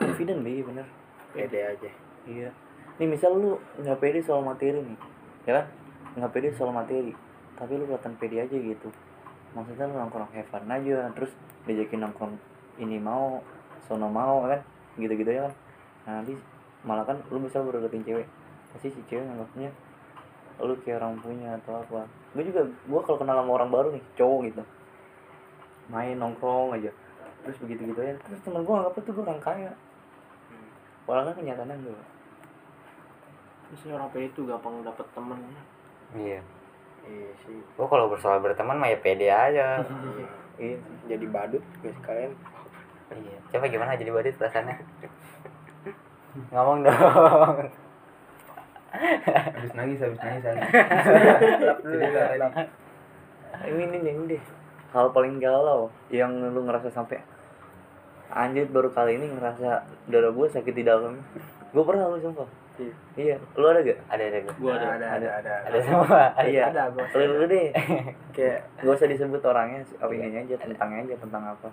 [0.00, 0.86] confident bi bener.
[1.36, 1.90] Pede aja.
[2.24, 2.50] Iya.
[2.96, 4.98] Nih misal lu nggak pede soal materi nih
[5.44, 5.66] ya kan?
[6.16, 7.12] Nggak pede soal materi
[7.60, 8.88] tapi lu kelihatan pede aja gitu.
[9.52, 11.32] Maksudnya lu nongkrong have fun aja terus
[11.68, 12.34] diajakin nongkrong
[12.80, 13.44] ini mau
[13.84, 14.64] sono mau kan?
[14.96, 15.54] Gitu gitu ya kan?
[16.08, 16.32] Nah, nanti
[16.80, 18.26] malah kan lu bisa berdeketin cewek
[18.74, 19.70] pasti si cewek nganggapnya
[20.60, 22.04] lu kayak orang punya atau apa.
[22.36, 24.62] Gue juga gue kalau kenal sama orang baru nih cowok gitu.
[25.88, 26.92] Main nongkrong aja.
[27.40, 29.72] Terus begitu gitu ya terus temen gue anggapnya tuh gue orang kaya.
[31.08, 32.06] Padahal kan kenyataannya enggak.
[33.72, 35.38] Biasanya orang pede itu gampang dapet temen.
[36.12, 36.40] Iya.
[37.08, 37.58] iya sih.
[37.80, 39.80] Oh kalau bersoal berteman mah ya pede aja.
[40.60, 40.76] iya.
[41.08, 42.36] Jadi badut guys kalian.
[43.10, 43.38] Iya.
[43.48, 44.76] Coba gimana jadi badut perasaannya?
[46.52, 47.56] Ngomong dong.
[48.91, 50.62] Habis nangis habis nangis habis.
[51.80, 53.70] Tadi.
[53.70, 54.43] ini nih ini deh.
[54.91, 57.22] Hal paling galau yang lu ngerasa sampai
[58.30, 61.22] anjir baru kali ini ngerasa dada gue sakit di dalam.
[61.70, 62.47] Gue pernah lu sumpah?
[62.80, 62.95] Iya.
[63.14, 63.36] iya.
[63.55, 63.99] Lu ada gak?
[64.11, 64.55] Ada ada gue.
[64.59, 64.86] Gua ada.
[64.91, 66.22] Ada ada ada Ada semua.
[66.51, 66.64] iya.
[66.72, 67.68] Ada gua lu dulu deh.
[68.34, 71.68] Kayak gak usah disebut orangnya apa ininya aja tentangnya aja tentang apa.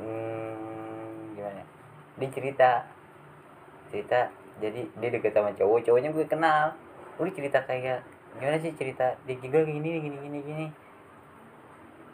[0.00, 1.62] Hmm, gimana?
[2.20, 2.70] Dia cerita.
[3.90, 4.20] Cerita
[4.60, 6.76] jadi dia deket sama cowok cowoknya gue kenal.
[7.16, 8.04] Udah cerita kayak
[8.36, 9.16] gimana sih cerita?
[9.26, 10.66] Dia giggle gini gini gini gini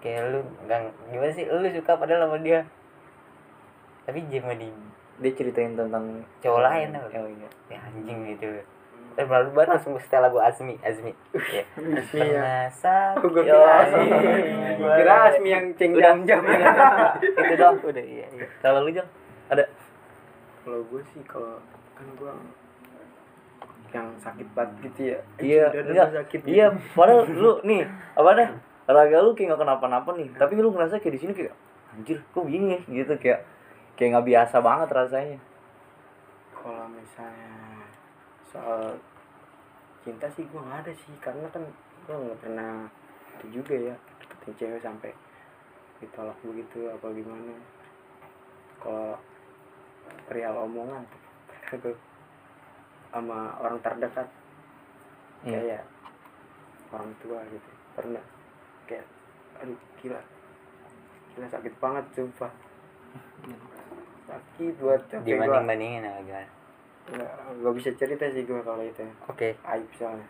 [0.07, 0.81] kayak lu nggak
[1.11, 1.45] gimana sih?
[1.51, 2.63] Lu suka padahal sama dia.
[4.07, 4.71] Tapi cuma di
[5.17, 7.09] dia ceritain tentang Cowok lain, apa?
[7.09, 7.49] oh iya.
[7.73, 8.47] Ya anjing gitu.
[9.17, 11.11] Dan baru baru langsung setel lagu Azmi Azmi.
[11.33, 13.77] Ya Asmi ya sakit Gua kira.
[14.77, 16.13] Gua kira Asmi yang ceng Udah.
[16.13, 16.41] jam jam
[17.25, 17.77] itu dong.
[17.81, 18.47] Udah iya iya.
[18.61, 19.09] Kalau lu jang
[19.49, 19.65] ada?
[20.63, 21.57] Kalau gue sih kalau
[21.97, 22.33] kan gue
[23.89, 26.07] yang sakit banget gitu ya Iya, Anjing, dada enggak.
[26.07, 26.53] gua sakit gitu.
[26.53, 27.83] Iya, padahal lu nih,
[28.13, 28.49] apa dah?
[28.87, 31.55] Raga lu kayak gak kenapa-napa nih, tapi lu ngerasa kayak di sini kayak
[31.91, 32.81] anjir, kok begini ya?
[32.87, 33.41] gitu kayak
[33.97, 35.39] kayak nggak biasa banget rasanya.
[36.53, 37.57] kalau misalnya
[38.45, 38.99] soal
[40.03, 41.63] cinta sih gue nggak ada sih karena kan
[42.05, 42.91] gue nggak pernah
[43.39, 45.11] itu juga ya deketin cewek sampai
[45.97, 47.55] ditolak begitu apa gimana
[48.77, 49.15] kalau
[50.27, 51.07] perihal omongan
[51.75, 51.97] gue
[53.11, 54.29] sama orang terdekat.
[55.45, 55.59] Iya.
[55.63, 55.85] kayak
[56.95, 57.71] orang tua gitu.
[57.99, 58.25] Pernah.
[58.87, 59.07] Kayak
[59.59, 60.21] aduh gila.
[61.35, 62.53] Gila sakit banget sumpah.
[64.27, 66.51] Sakit buat dibanding bandingin apa gimana
[67.07, 69.07] nggak nggak bisa cerita sih gue kalau itu.
[69.31, 69.55] Oke.
[69.63, 70.27] Aib soalnya.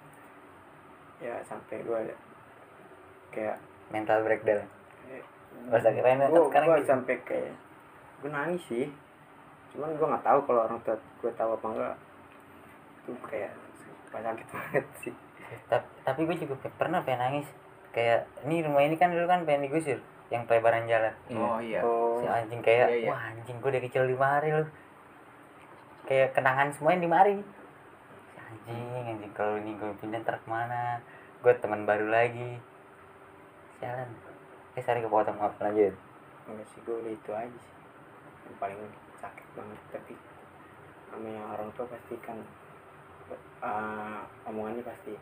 [1.24, 2.12] Ya sampai gue
[3.32, 3.57] kayak
[3.89, 4.68] mental breakdown.
[5.66, 6.91] Keren ya, gue sekarang gue gitu.
[6.93, 7.55] sampai kayak
[8.20, 8.87] gue nangis sih
[9.77, 11.97] cuman gue nggak tahu kalau orang tua gue tahu apa enggak.
[12.99, 13.53] Itu kayak
[14.09, 15.14] pas sakit banget sih.
[15.68, 17.49] Ta- tapi gue juga pe- pernah pengen nangis.
[17.93, 21.14] Kayak ini rumah ini kan dulu kan pengen digusur yang pelebaran jalan.
[21.33, 21.81] Oh iya.
[21.81, 22.18] oh.
[22.18, 23.09] Si anjing kayak Iya, iya.
[23.09, 24.64] wah anjing gue dari kecil di mari lu
[26.07, 27.35] kayak kenangan semuanya di mari
[28.31, 30.99] si anjing anjing kalau ini gue pindah ntar ke mana
[31.41, 32.59] gue teman baru lagi.
[33.79, 34.09] Jalan
[34.72, 35.95] eh sorry kepotong apa lanjut.
[36.47, 37.74] Enggak sih gue udah itu aja sih.
[38.45, 38.79] Yang paling
[39.27, 40.14] sakit banget tapi
[41.11, 42.39] namanya orang tua pasti kan
[43.62, 45.14] eh, omongannya pasti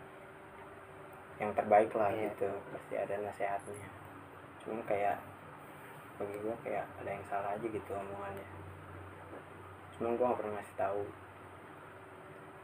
[1.40, 2.30] yang terbaik lah Iya.
[2.30, 3.88] gitu pasti ada nasihatnya.
[4.62, 5.18] Cuman kayak
[6.14, 8.46] bagi gue kayak ada yang salah aja gitu omongannya.
[9.98, 11.02] Cuman gue gak pernah ngasih tahu.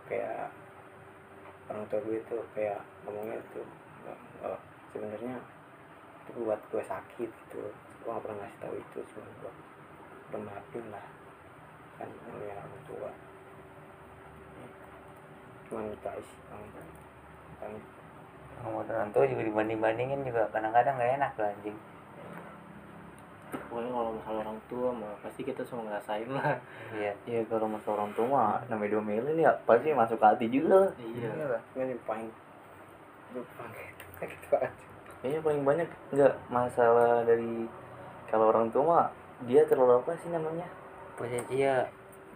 [0.07, 0.55] Kayak
[1.71, 3.67] orang tua gue tuh kayak ngomongnya tuh
[4.47, 4.59] oh,
[4.95, 5.35] sebenarnya
[6.31, 7.63] itu buat gue sakit gitu.
[8.07, 9.53] Gue gak pernah ngasih tahu itu cuma gue
[10.31, 11.03] udah maafin lah
[12.01, 13.11] kan namanya orang tua
[15.69, 16.65] cuman sih Bang.
[17.61, 17.75] Bang.
[18.65, 21.77] ngomong orang tua juga dibanding bandingin juga kadang-kadang gak enak lah anjing
[23.51, 26.59] pokoknya kalau masalah orang tua mah pasti kita semua ngerasain lah
[26.95, 30.27] iya Iya kalau masalah orang tua mah namanya dua mili nih ya pasti masuk ke
[30.27, 30.93] hati juga lah.
[30.99, 31.31] iya
[31.75, 32.29] Cuman yang paling
[33.31, 33.75] itu paling
[34.19, 34.71] kayak gitu aja
[35.21, 37.69] Kayaknya paling banyak nggak masalah dari
[38.31, 39.07] kalau orang tua mah
[39.45, 40.65] dia terlalu apa sih namanya?
[41.21, 41.75] Pokoknya iya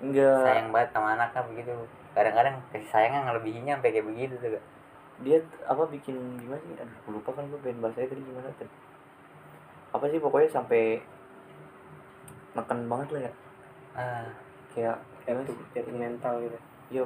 [0.04, 1.72] Enggak sayang banget sama anaknya begitu
[2.12, 4.60] kadang-kadang kasih sayangnya ngelebihinya sampai kayak begitu tuh
[5.24, 6.74] dia apa bikin gimana sih?
[6.76, 8.72] Aduh, aku lupa kan gue pengen bahasanya tadi gimana tadi.
[9.94, 10.98] Apa sih pokoknya sampai
[12.52, 13.32] neken banget lah ya.
[13.96, 14.26] ah
[14.74, 15.66] Kayak kayak tuh sih?
[15.72, 16.58] jadi mental gitu
[16.92, 17.04] Iya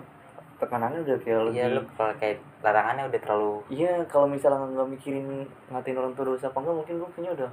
[0.58, 4.88] tekanannya udah kayak lebih iya lu kalau kayak larangannya udah terlalu Iya, kalau misalnya nggak
[4.90, 7.50] mikirin ngatain orang tua dosa apa enggak, mungkin gue punya udah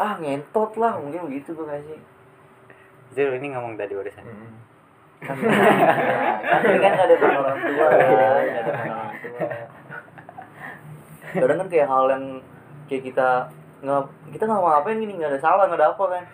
[0.00, 1.98] ah ngentot lah, mungkin begitu gue kasih.
[3.12, 4.24] Itu ini ngomong tadi barusan
[5.18, 5.36] kan
[6.62, 9.40] ini kan ada teman orang tua ya, ada orang tua.
[11.28, 12.24] Kadang kan kayak hal yang
[12.86, 13.28] kayak kita
[13.82, 16.24] nggak kita nggak mau ngapain gini nggak ada salah nggak ada apa kan.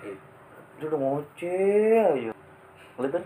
[0.77, 2.33] Itu udah ngoceh aja.
[3.01, 3.25] Lihat kan?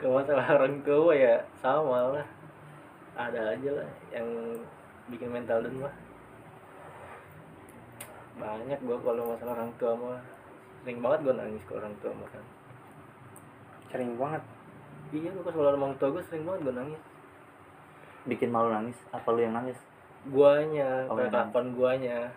[0.00, 2.26] kalau masalah orang tua ya sama lah
[3.20, 4.24] ada aja lah yang
[5.12, 5.92] bikin mental down mah
[8.40, 10.20] banyak gua kalau masalah orang tua mah.
[10.80, 12.44] Sering banget gua nangis ke orang tua mah kan.
[13.92, 14.42] Sering banget?
[15.12, 17.02] Iya gua kalau orang tua gua sering banget gua nangis.
[18.24, 19.76] Bikin malu nangis, apa lu yang nangis?
[20.28, 22.28] guanya Oh, kapan guanya.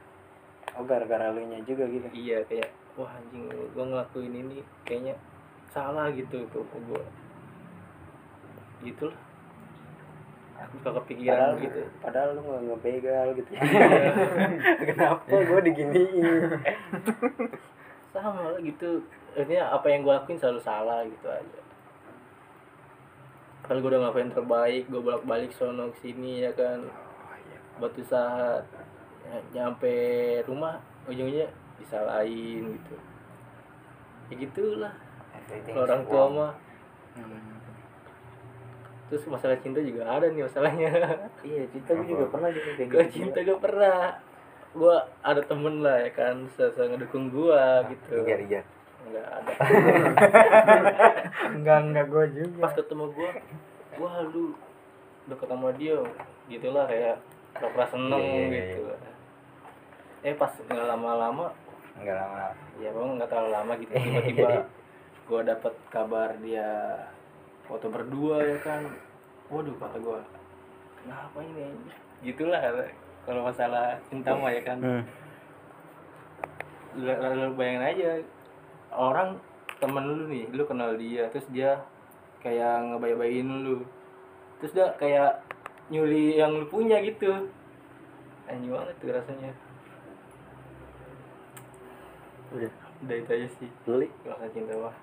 [0.80, 2.08] Oh gara-gara lu nya juga gitu?
[2.16, 5.20] Iya kayak wah anjing gua ngelakuin ini kayaknya
[5.74, 7.04] salah gitu ke ke gua
[10.72, 11.82] suka kepikiran padahal gitu.
[12.00, 13.52] padahal lu nggak ngebegal gitu.
[14.90, 16.44] Kenapa gue diginiin?
[18.14, 19.04] Sama lah gitu.
[19.34, 21.62] Artinya apa yang gue lakuin selalu salah gitu aja.
[23.64, 26.84] Kalau gue udah ngelakuin yang terbaik gue bolak balik sono sini ya kan?
[27.82, 28.62] Buat usaha.
[29.24, 29.96] Ya, nyampe
[30.46, 31.48] rumah ujungnya
[31.80, 32.96] disalahin gitu.
[34.30, 34.94] Ya gitulah.
[35.76, 36.52] Orang tua mah
[39.14, 40.90] terus masalah cinta juga ada nih masalahnya.
[41.46, 43.14] Iya, cinta gue juga pernah gitu kayak gue gitu.
[43.22, 44.00] cinta gak pernah.
[44.74, 47.62] Gue ada temen lah ya kan sesa ngedukung gue
[47.94, 48.26] gitu.
[48.26, 48.66] Ijar, ijar.
[49.04, 49.52] nggak ada.
[51.54, 52.62] Enggak enggak gue juga.
[52.66, 53.30] Pas ketemu gue
[54.02, 54.58] wah lu
[55.30, 56.02] deket sama dia
[56.50, 57.22] gitulah kayak
[57.54, 58.82] pura seneng Iya, iya, iya, gitu.
[60.26, 61.54] Eh pas nggak lama-lama
[62.02, 62.50] Enggak lama.
[62.82, 63.92] ya bang nggak terlalu lama gitu.
[63.94, 64.50] Tiba-tiba
[65.30, 66.70] gue dapet kabar dia
[67.68, 68.82] foto berdua ya kan?
[69.52, 70.22] Waduh kata gue
[71.04, 71.68] kenapa ini
[72.24, 72.62] gitulah
[73.28, 74.80] kalau masalah cinta mah ya kan?
[74.80, 75.04] Hmm.
[76.94, 78.10] lu, lu, lu bayangin aja
[78.94, 79.36] orang
[79.82, 81.84] temen lu nih lu kenal dia terus dia
[82.44, 83.88] kayak ngebay-bayin lu.
[84.60, 85.40] Terus dia kayak
[85.88, 87.48] nyuri yang lu punya gitu.
[88.52, 89.52] Anjing banget tuh rasanya.
[92.52, 92.72] Udah,
[93.08, 93.70] udah itu aja sih.
[93.88, 94.08] Lu Li?
[94.28, 94.96] rasa cinta mah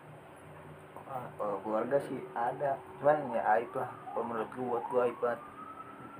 [1.38, 2.78] kalau keluarga sih ada.
[3.02, 3.90] Cuman ya aib lah.
[4.14, 5.40] Kalau menurut gue buat gue aib banget.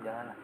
[0.03, 0.39] Jangan lah.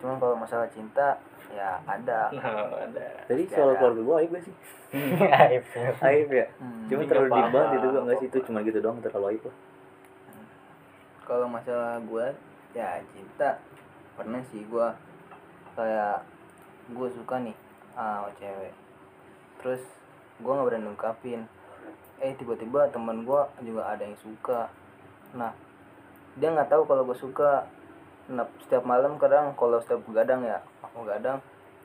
[0.00, 1.08] Cuman kalau masalah cinta
[1.50, 2.28] ya ada.
[2.32, 3.06] Nah ada.
[3.24, 3.78] Tadi Pasti soal ada.
[3.80, 4.54] keluarga gue aib gak sih?
[5.46, 5.62] Aib.
[6.02, 6.28] Aib.
[6.34, 6.46] Ya?
[6.58, 6.84] Hmm.
[6.90, 8.28] Cuma terlalu banget itu gue nggak sih.
[8.28, 9.56] Itu cuma gitu doang terlalu aib lah.
[11.30, 12.26] kalau masalah gue
[12.74, 13.62] ya cinta.
[14.18, 14.86] Pernah sih gue
[15.78, 16.26] kayak
[16.90, 17.56] gue suka nih
[17.94, 18.74] sama cewek.
[19.62, 19.82] Terus
[20.42, 21.40] gue nggak berani ungkapin
[22.20, 24.68] eh tiba-tiba teman gue juga ada yang suka.
[25.36, 25.52] Nah
[26.36, 27.66] dia nggak tahu kalau gue suka.
[28.30, 31.40] Nah setiap malam kadang kalau setiap begadang ya aku begadang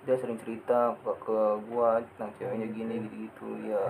[0.05, 3.89] dia sering cerita ke, ke gue tentang ceweknya gini gitu gitu ya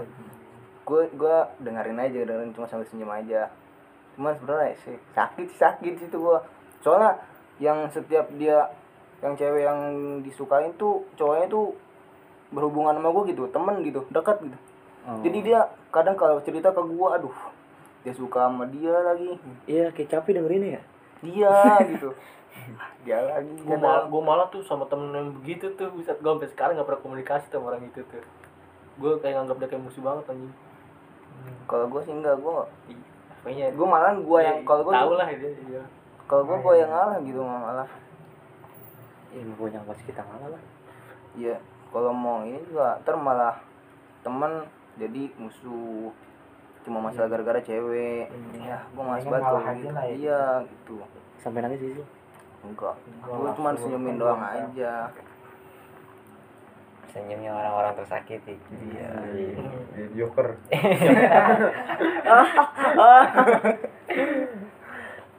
[0.85, 3.49] gue gue dengerin aja dengerin cuma sambil senyum aja.
[4.15, 6.37] Cuman sebenarnya sih sakit sakit itu gue
[6.85, 7.17] soalnya
[7.57, 8.69] yang setiap dia
[9.23, 9.79] yang cewek yang
[10.21, 11.73] disukain tuh cowoknya tuh
[12.53, 14.57] berhubungan sama gue gitu temen gitu dekat gitu
[15.05, 15.21] Oh.
[15.21, 15.59] jadi dia
[15.93, 17.37] kadang kalau cerita ke gue aduh
[18.01, 19.33] dia suka sama dia lagi.
[19.65, 20.81] Iya kayak capek dengerinnya ya.
[21.25, 21.53] dia
[21.97, 22.13] gitu.
[23.01, 25.89] Dia lagi gue malah gue malah tuh sama temen yang begitu tuh.
[25.93, 28.21] Bisa gue sampai sekarang nggak pernah komunikasi sama orang itu tuh.
[29.01, 30.53] Gue kayak nganggap dia kayak musuh banget anjing.
[31.65, 32.53] Kalau gue sih enggak gue
[33.45, 35.83] kayaknya gue malah gue yang kalau gue tahu lah dia dia
[36.25, 37.89] kalau gue gue yang ngalah gitu malah
[39.35, 40.63] Iya mau yang pasti kita ngalah lah.
[41.35, 41.59] Iya,
[41.91, 43.59] kalau mau ini juga ntar malah
[44.23, 44.63] temen
[44.95, 46.11] jadi musuh
[46.85, 48.29] cuma masalah gara-gara cewek.
[48.61, 49.89] Ya gue males banget kalau gitu.
[49.89, 50.13] lah ya.
[50.15, 50.95] iya gitu.
[51.41, 52.05] Sampai nangis sih sih
[52.65, 52.95] enggak.
[53.25, 54.65] Gua gue cuma senyumin doang, ya.
[54.65, 54.93] aja.
[57.13, 58.57] Senyumnya orang-orang tersakiti
[58.91, 59.09] iya.
[60.13, 60.57] Joker.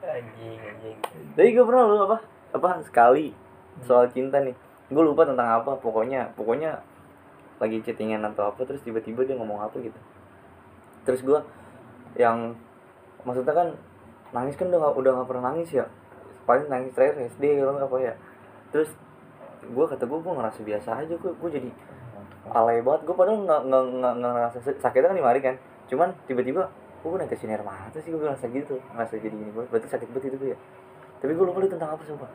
[0.07, 0.97] anjing anjing.
[1.35, 2.17] Tapi gue pernah lu apa?
[2.55, 2.69] Apa?
[2.81, 3.35] Sekali.
[3.85, 4.55] Soal cinta nih.
[4.89, 6.33] Gue lupa tentang apa pokoknya.
[6.33, 6.81] Pokoknya
[7.57, 9.97] lagi chattingan atau apa terus tiba-tiba dia ngomong apa gitu.
[11.05, 11.39] Terus gue
[12.17, 12.53] yang
[13.25, 13.67] maksudnya kan
[14.35, 15.85] nangis kan udah gak, udah gak pernah nangis ya.
[16.45, 18.13] Paling nangis terakhir SD nggak apa ya.
[18.71, 18.89] Terus
[19.67, 21.69] gue kata gue gue ngerasa biasa aja gue gue jadi
[22.53, 23.01] alay banget.
[23.09, 25.55] Gue padahal nggak nggak nggak ngerasa sa- sakitnya kan lima hari kan.
[25.89, 26.69] Cuman tiba-tiba
[27.03, 28.79] gue gue netesin air mata sih gue ngerasa gitu.
[28.93, 30.57] Ngerasa jadi gini gue berarti sakit banget itu gue ya.
[31.19, 32.29] Tapi gue lupa lu tentang apa sumpah.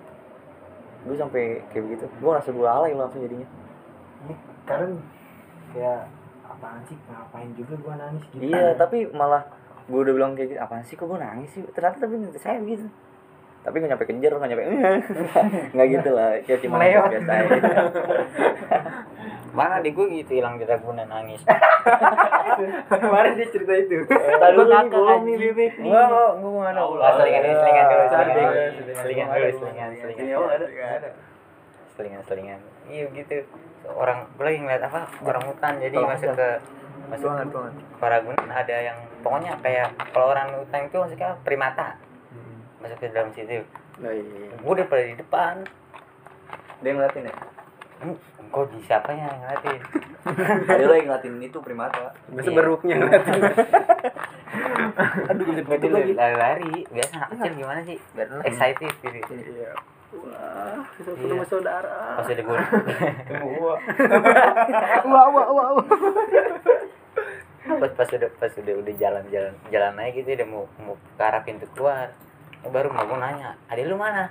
[1.06, 2.04] Gue sampai kayak begitu.
[2.20, 3.48] Gue ngerasa gue alay langsung jadinya
[4.72, 4.96] Karena
[5.76, 6.00] kayak
[6.48, 6.96] apaan sih?
[6.96, 8.42] Ngapain juga gua nangis gitu?
[8.48, 9.44] Iya tapi malah
[9.82, 10.94] gue udah bilang kayak gitu apaan sih?
[10.96, 11.62] Kok gue nangis sih?
[11.76, 12.88] Ternyata tapi saya gitu.
[13.62, 14.64] Tapi nggak nyampe kejar nggak nyampe
[15.76, 17.60] nggak gitu lah kayak cuma biasa aja.
[19.58, 21.44] Mana di gue gitu hilang di Ragunan nangis.
[22.88, 24.00] Kemarin dia cerita itu.
[24.08, 25.90] Tadi dulu nih belum nih bebek nih.
[25.92, 27.20] Gua gua gua enggak ada.
[27.20, 28.30] Selingan dulu, selingan dulu, Cari.
[28.32, 28.52] selingan.
[28.96, 30.24] Selingan dulu, selingan, selingan.
[30.24, 31.10] Ini apa ada?
[31.92, 33.36] selingan selingan iya gitu
[33.88, 36.48] orang gue lagi ngeliat apa orang hutan jadi masuk ke
[37.08, 37.74] masuk Tuangan, tuangan.
[37.92, 41.98] ke Ragunan ada yang pokoknya kayak kalau orang hutan itu maksudnya primata.
[42.78, 43.62] Masuk ke dalam situ.
[44.00, 44.54] Oh, iya, iya.
[44.54, 45.54] gue udah pada di depan.
[46.80, 47.34] Dia ngeliatin ya?
[48.00, 48.16] Hmm,
[48.48, 49.80] kok di siapanya yang ngeliatin?
[50.78, 52.10] Dia lagi ngeliatin itu primata.
[52.26, 52.56] Biasa Iya.
[52.56, 53.40] beruknya ngeliatin?
[55.30, 56.12] Aduh gue lagi.
[56.14, 56.74] lari-lari.
[56.88, 57.98] Biasa anak kecil gimana sih?
[58.14, 59.18] Biar excited gitu.
[59.52, 59.70] Iya
[60.12, 61.28] wah kita Iya.
[61.28, 61.92] sama saudara.
[62.20, 62.56] Pas udah gue
[63.42, 63.74] Gua.
[65.12, 65.86] Wah wah wah wah.
[67.62, 71.22] pas pas udah pas udah udah jalan jalan jalan aja gitu udah mau mau ke
[71.22, 72.12] arah pintu keluar.
[72.60, 74.28] Eh, baru mau gue nanya adik lu mana?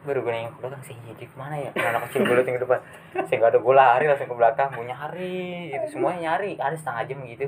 [0.00, 1.70] Baru gue nengok ke belakang sih jadi ke mana ya?
[1.76, 2.80] Anak kecil gue liatin ke depan.
[3.28, 5.86] Saya nggak ada gue lari langsung ke belakang mau nyari gitu.
[5.92, 6.56] Semuanya nyari.
[6.56, 7.46] Ada setengah jam gitu.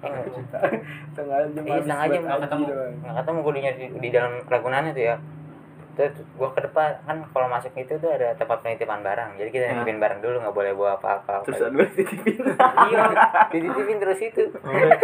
[0.00, 0.10] Eh,
[1.12, 2.64] setengah jam iya setengah jam nggak ketemu.
[3.00, 3.60] Nggak ketemu gue di,
[3.96, 5.16] di dalam ragunan itu ya
[6.08, 6.90] terus gue ke depan.
[7.04, 9.36] Kan kalau masuk itu tuh ada tempat penitipan barang.
[9.36, 11.44] Jadi kita nitipin barang dulu nggak boleh bawa apa-apa.
[11.44, 12.36] Terus gue titipin
[12.88, 13.00] iya
[13.52, 14.44] dititipin terus itu.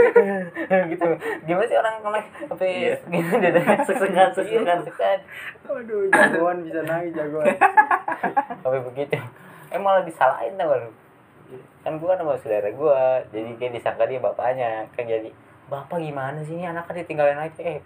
[0.97, 1.09] Gitu.
[1.44, 4.28] Gimana sih orang naik sampai gitu dadanya sek-sekan.
[4.40, 5.18] Iya, sek-sekan.
[5.76, 7.51] aduh jagoan bisa nangis jagoan.
[8.62, 9.18] Sampai begitu.
[9.68, 10.90] Eh malah disalahin tau gak lu?
[11.82, 13.20] Kan gua kan sama saudara gua.
[13.34, 14.86] Jadi kayak disangka dia bapaknya.
[14.94, 15.30] Kan jadi
[15.66, 16.55] bapak gimana sih?
[16.55, 17.61] Ini anaknya ditinggalin aja.
[17.62, 17.78] Eh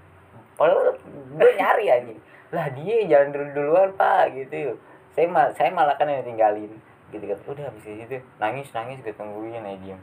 [0.60, 0.92] padahal
[1.40, 2.12] gue nyari aja
[2.50, 4.74] lah dia jalan dulu duluan pak gitu.
[5.10, 6.70] Saya mal saya malah kan yang tinggalin
[7.08, 7.38] gitu kan.
[7.46, 10.00] Udah habis itu nangis nangis gue tungguin aja diem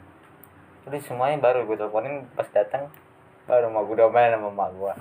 [0.88, 2.88] udah semuanya baru gue teleponin pas datang
[3.44, 4.92] baru mau gue domain sama emak gua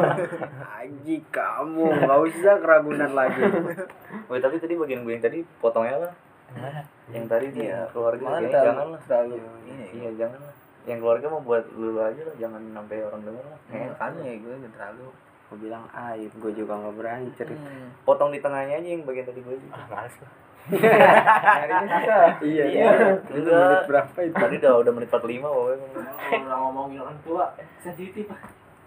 [0.80, 3.44] Aji kamu nggak usah keragunan lagi.
[4.28, 6.12] Woi tapi tadi bagian gue yang tadi potongnya lah
[7.12, 7.80] yang tadi dia Iya.
[7.92, 9.34] keluarga kayaknya terlalu, jangan lah terlalu
[9.68, 10.54] ini iya jangan lah
[10.88, 13.58] yang keluarga mau buat lu aja lah jangan sampai orang denger lah.
[13.68, 15.06] Ya, makanya ya gue terlalu
[15.48, 17.56] gue bilang aib gue juga nggak berani cerita.
[17.56, 17.88] Hmm.
[18.04, 20.30] potong di tengahnya aja yang bagian tadi gue ah males gua
[22.44, 22.64] iya.
[22.68, 22.88] Iya.
[23.32, 24.36] itu menit berapa itu?
[24.36, 25.86] Tadi udah udah menit 45 pokoknya
[26.44, 27.44] orang ngomongin orang tua
[27.80, 28.28] sensitif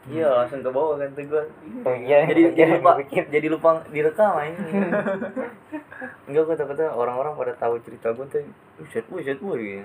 [0.06, 1.44] iya langsung ke bawah kan tuh gue
[1.86, 4.54] oh iya jadi jadi lupa jadi lupa direkam aja.
[6.30, 8.46] Enggak gue takutnya orang-orang pada tahu cerita gue tuh
[8.78, 9.82] buset buset boy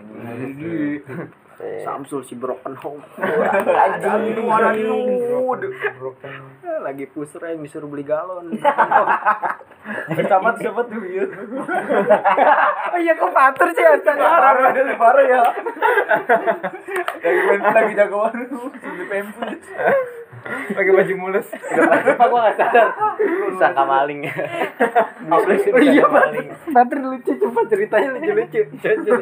[1.57, 3.01] Samsul si broken home.
[3.17, 4.45] Anjing.
[4.45, 4.77] Warna
[6.77, 8.53] lagi pusreng disuruh beli galon.
[9.87, 11.23] Pertama siapa tuh ya
[12.91, 15.43] oh iya kok patur sih astaga parah parah ya.
[17.23, 19.63] Lagi main lagi jagoan beli pempes
[20.73, 21.49] pakai baju mulus.
[22.17, 22.25] Apa?
[22.29, 22.89] Gua gak sadar.
[23.57, 24.21] Sangka maling.
[25.27, 28.61] Oh iya patur patur lucu coba ceritanya lucu lucu.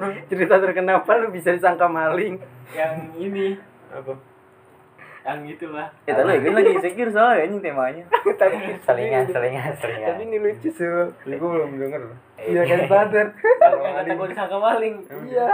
[0.30, 2.36] Cerita terkenal apa lu bisa disangka maling?
[2.74, 3.48] Yang ini.
[3.94, 4.12] Apa?
[5.24, 5.88] Yang itulah.
[6.04, 8.04] Ya tadi gue lagi insecure soalnya ini temanya.
[8.40, 10.08] Tapi Selingan, selingan, selingan.
[10.12, 11.08] Tapi ini lucu sul.
[11.24, 12.02] Ini gua belum denger.
[12.44, 13.26] iya kan patur
[13.64, 14.94] yang kata gue disangka maling.
[15.24, 15.48] Iya.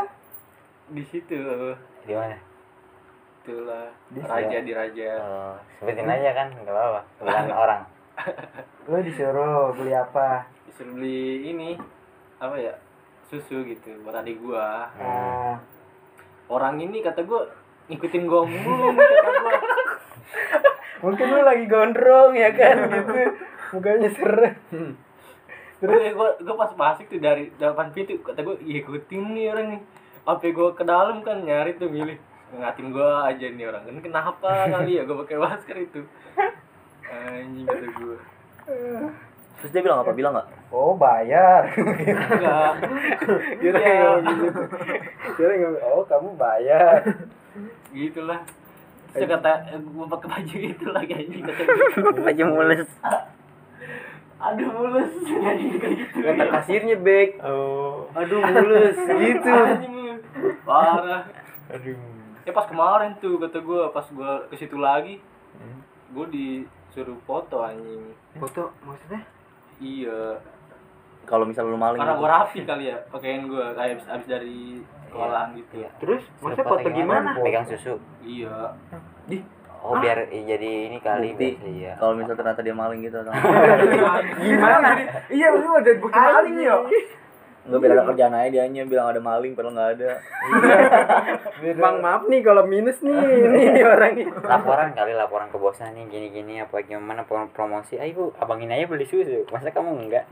[0.90, 1.38] Di situ
[2.02, 2.49] Di mana?
[3.40, 3.88] Itulah.
[4.20, 5.10] Raja di raja.
[5.20, 7.00] Oh, sebutin aja kan, nggak apa-apa.
[7.20, 7.82] Bukan orang.
[8.84, 10.44] lu disuruh beli apa?
[10.68, 11.70] Disuruh beli ini
[12.36, 12.74] apa ya
[13.32, 14.92] susu gitu buat adik gua.
[15.00, 15.56] Nah
[16.50, 17.48] orang ini kata gua
[17.88, 19.52] ngikutin gua mulu kata gua.
[21.08, 23.12] Mungkin lu lagi gondrong ya kan gitu.
[23.72, 24.52] Mukanya serem.
[25.80, 26.12] Terus?
[26.12, 29.82] Gue gue pas masuk tuh dari depan pintu kata gue ikutin nih orang nih.
[30.28, 32.20] Sampai gue ke dalam kan nyari tuh milih
[32.50, 33.82] ngatin gue aja nih orang.
[33.86, 36.00] Kan kenapa kali ya gue pakai masker itu?
[37.10, 38.18] Anjing kata gue
[39.60, 40.16] terus dia bilang apa?
[40.16, 40.48] Bilang nggak?
[40.72, 41.68] Oh bayar.
[41.76, 42.72] enggak.
[43.60, 43.80] Kira.
[45.36, 47.04] Kira ngomong, oh kamu bayar.
[47.92, 48.40] gitulah.
[49.12, 52.90] Dia kata gue pakai baju itu lagi anjing kata gue baju mulus.
[54.40, 55.12] Aduh mulus.
[55.20, 55.88] Gitu.
[56.24, 57.30] Kata kasirnya back.
[57.44, 58.08] oh.
[58.16, 58.96] Aduh mulus.
[59.28, 59.56] Gitu.
[60.64, 61.28] Parah.
[61.68, 62.19] Aduh.
[62.42, 65.20] Ya pas kemarin tuh kata gue pas gue ke situ lagi
[66.10, 69.22] gue disuruh foto anjing Foto maksudnya?
[69.76, 70.38] iya
[71.22, 72.20] kalau misal lu maling karena gitu.
[72.20, 74.60] gue rapi kali ya pakaian gue kayak abis, abis dari
[75.04, 75.88] sekolahan gitu Iya.
[75.98, 77.28] Terus maksudnya Foto gimana?
[77.36, 77.94] Pegang susu.
[78.20, 78.74] iya
[79.80, 81.56] Oh biar i- jadi ini kali Bukti.
[81.78, 81.96] iya.
[81.96, 83.32] kalau misal ternyata dia maling gitu atau
[84.44, 84.88] Gimana?
[85.26, 86.76] Iya lu ada bukti maling ya.
[87.70, 90.10] Nggak biar ada kerjaan aja dia hanya bilang ada maling padahal nggak ada
[91.76, 94.26] Bang maaf nih kalau minus nih ini orangnya.
[94.40, 97.94] Laporan kali laporan ke bosnya nih gini-gini apa gimana prom- promosi.
[97.94, 99.46] Ayo Bu, abangin aja beli susu.
[99.46, 100.24] Masa kamu enggak?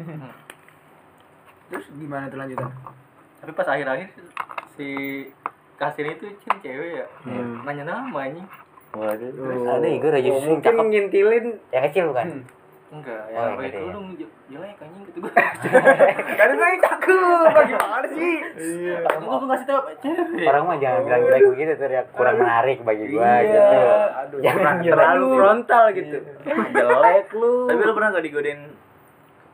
[1.71, 2.71] Terus gimana tuh lanjutan?
[3.39, 4.09] tapi pas akhir-akhir
[4.75, 4.89] si
[5.77, 7.07] kasir itu cewek cewek ya
[7.63, 8.43] nanya nama anjing
[8.91, 9.31] waduh
[9.71, 10.87] Ada Igor aja susu yang Mungkin cakep.
[10.91, 12.27] ngintilin Yang kecil bukan?
[12.91, 13.93] Enggak Oh, ya yang apa gede itu ya.
[13.93, 15.33] lu j- jelek anjing gitu gue
[16.35, 17.49] Kan itu yang cakep.
[17.51, 18.35] Bagaimana sih?
[18.49, 18.97] gue
[19.31, 23.33] gue ngasih tau cewek Orang mah jangan bilang jelek begitu teriak kurang menarik bagi gua
[23.41, 23.59] gitu.
[24.17, 24.39] Aduh.
[24.41, 26.17] Jangan terlalu frontal gitu.
[26.71, 28.61] jelek lu tapi lu pernah nggak digodain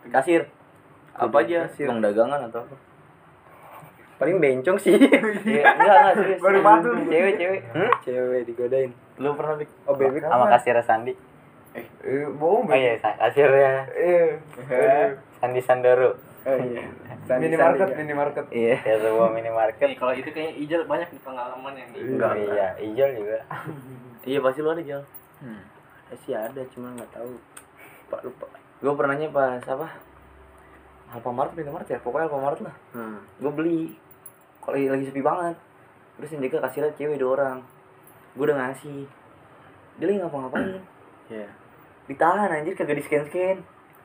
[0.07, 0.43] kasir
[1.13, 1.87] apa aja kasir.
[1.87, 2.77] bang dagangan atau apa
[4.15, 4.95] Paling bencong sih.
[4.95, 6.87] Iya, enggak enggak serius Baru batu.
[7.05, 7.61] Cewek cewek.
[7.69, 7.91] Hmm?
[8.01, 8.91] Cewek digodain.
[9.17, 9.71] lu pernah Dik?
[9.85, 10.23] Oh bebek.
[10.23, 11.13] Sama kasir Sandi.
[11.75, 14.39] Eh, bohong Oh iya, sa- kasirnya Eh,
[15.37, 16.15] Sandi Sandoro.
[16.43, 16.85] Oh iya.
[17.25, 17.99] Sandi- minimarket, Sandi.
[17.99, 18.45] minimarket.
[18.51, 19.87] iya Ya sebuah minimarket.
[19.87, 21.89] Nih, kalau itu kayaknya Ijal banyak nih pengalaman yang.
[21.91, 22.33] Enggak.
[22.37, 23.39] Iya, Ijol juga.
[24.29, 25.03] iya pasti lu ada jal
[26.07, 27.33] Eh, sih ada cuma nggak tahu.
[28.07, 28.47] Pak lupa.
[28.77, 29.89] gue pernahnya pas apa
[31.11, 33.17] Alfamart Alfamart ya pokoknya Alfamart lah Hmm.
[33.35, 33.97] gue beli
[34.59, 35.57] kalau lagi, lagi sepi banget
[36.15, 37.59] terus yang jaga kasirnya cewek dua orang
[38.31, 39.09] gue udah ngasih
[39.97, 40.69] dia lagi ngapa-ngapain
[41.27, 41.49] Iya.
[42.05, 43.59] Ditahan anjir kagak di scan scan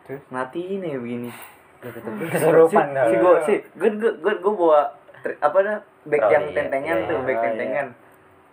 [0.10, 0.22] Terus?
[0.34, 1.30] ngatiin ya begini.
[2.34, 4.82] Kesurupan si, gue si gue gue gue, gue bawa
[5.40, 5.78] apa dah
[6.08, 7.46] bag Oh, yang iya, tentengan iya, tuh bag iya.
[7.46, 7.88] tentengan.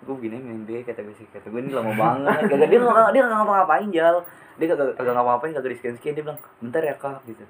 [0.04, 2.52] Gue gini main bag kata gue sih kata gue ini lama banget.
[2.52, 4.16] Kagak dia nggak dia nggak ngapa-ngapain jal.
[4.60, 7.44] Dia kagak kagak ngapa-ngapain kagak di scan scan dia bilang bentar ya kak gitu.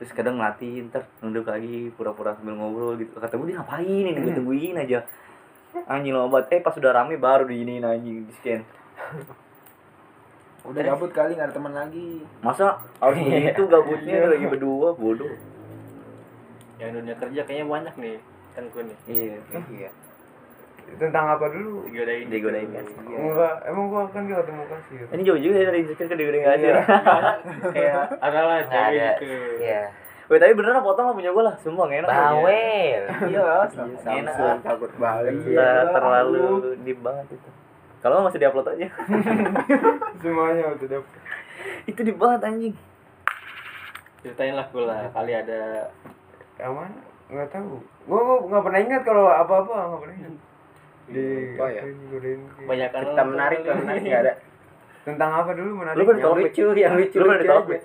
[0.00, 3.12] Terus kadang ngeliatin ntar nunduk lagi pura-pura sambil ngobrol gitu.
[3.20, 4.16] Kata gue dia ngapain ini?
[4.16, 5.04] Gue tungguin aja.
[5.86, 6.56] Anjing lama banget.
[6.56, 8.64] Eh pas udah rame baru diinin anjing di scan
[10.62, 12.20] Udah gabut kali nggak ada teman lagi.
[12.38, 12.66] masa
[12.98, 15.32] harus begitu gabutnya lagi berdua bodoh
[16.76, 18.16] Yang dunia kerja kayaknya banyak nih
[18.50, 18.96] kan gue nih.
[19.06, 19.36] iya
[19.70, 19.90] Iya.
[20.90, 21.86] Tentang apa dulu?
[21.86, 22.26] Digodain.
[22.26, 25.04] digodain kan Enggak, emang gua kan gak ketemu kasir.
[25.08, 26.74] ini jauh juga ya dari scan ke digodain kasir
[27.76, 29.08] Kayak ada lah cewek ada.
[29.16, 29.38] gitu.
[29.60, 29.82] Iya.
[30.26, 33.02] Weh tapi beneran potong lah punya gue lah Sumpah gak enak Bawel.
[33.24, 33.46] Iya,
[34.04, 35.32] Enak takut banget.
[35.46, 36.46] Ter- Terlalu
[36.80, 37.48] deep banget itu
[38.00, 38.88] Kalau nggak masih diupload aja
[40.24, 41.12] Semuanya udah dapet.
[41.84, 42.74] Itu deep banget anjing
[44.20, 45.88] Ceritain lah gue lah kali ada
[46.60, 46.98] Yang mana?
[47.30, 47.78] Nggak tahu.
[48.10, 50.34] Gua gua nggak pernah ingat kalau apa-apa nggak pernah ingat.
[51.10, 51.24] Di
[51.54, 51.82] Apa ya?
[52.66, 54.32] banyak Cerita menarik, nggak ada.
[55.06, 55.96] Tentang apa dulu menarik?
[55.96, 57.16] Lu kan ditolak lucu, yang lucu.
[57.16, 57.80] Lu pernah lucu ditolak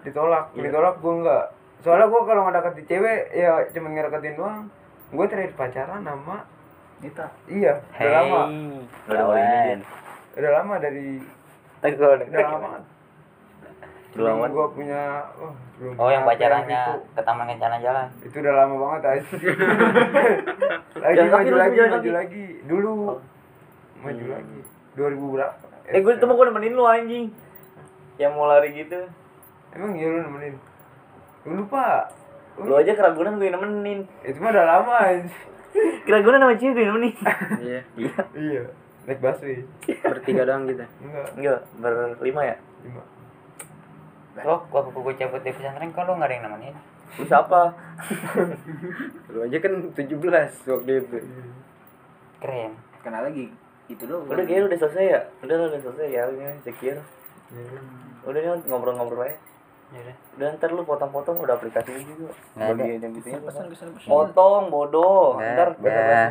[0.00, 0.62] ditolak Iya.
[0.68, 1.44] ditolak gue enggak
[1.80, 4.64] soalnya gue kalau ngedeketin cewek ya cuma ngedeketin doang
[5.12, 6.44] gue terakhir pacaran sama
[7.00, 7.26] Nita.
[7.48, 8.12] iya udah Hey.
[8.12, 8.40] lama.
[9.08, 9.84] Gak ada ini
[10.36, 11.06] udah lama dari
[11.80, 12.68] kalau udah lama.
[14.10, 14.44] Udah lama.
[14.46, 15.02] gue punya
[15.34, 17.16] oh, belum Oh yang pacarannya itu.
[17.16, 18.06] ke taman kencana jalan.
[18.20, 19.22] itu udah lama banget aja
[21.02, 22.44] lagi kaki maju lagi maju lagi.
[22.68, 22.92] dulu.
[23.08, 23.18] Oh.
[24.00, 24.58] maju lagi.
[24.92, 25.54] 2000 berapa?
[25.88, 27.26] Eh gue ketemu gue nemenin lu anjing.
[28.16, 29.00] Yang mau lari gitu.
[29.72, 30.54] Emang iya lu nemenin?
[31.42, 32.12] Lu lupa.
[32.60, 34.04] Lu aja keragunan gue nemenin.
[34.20, 35.24] Itu mah udah lama aja
[36.02, 37.14] Keragunan sama cewek gue nemenin
[37.60, 37.80] Iya.
[37.94, 38.62] Iya iya
[39.06, 39.64] naik busway
[40.02, 40.84] Bertiga doang kita.
[41.00, 41.58] enggak Enggak
[42.16, 43.02] berlima ya lima
[44.40, 46.74] Oh, waktu gue cabut di pesantren kalau nggak ada yang nemenin.
[47.18, 47.74] Lu siapa?
[49.34, 50.16] Lu aja kan 17
[50.64, 51.18] waktu itu.
[52.38, 52.72] Keren.
[53.02, 53.50] Kenal lagi.
[53.86, 54.24] Itu doang.
[54.24, 55.20] Udah kayaknya udah selesai ya?
[55.42, 57.02] Udah udah selesai ya ini secure
[58.22, 59.36] Udah nih ngobrol-ngobrol aja
[59.90, 60.14] Yaudah.
[60.38, 62.78] Udah ntar lu potong-potong udah aplikasinya juga Nggak ada.
[62.78, 64.06] Bagian yang gitunya Pesan pesan pesan.
[64.06, 66.26] Potong bodoh Nggak, Ntar nggak.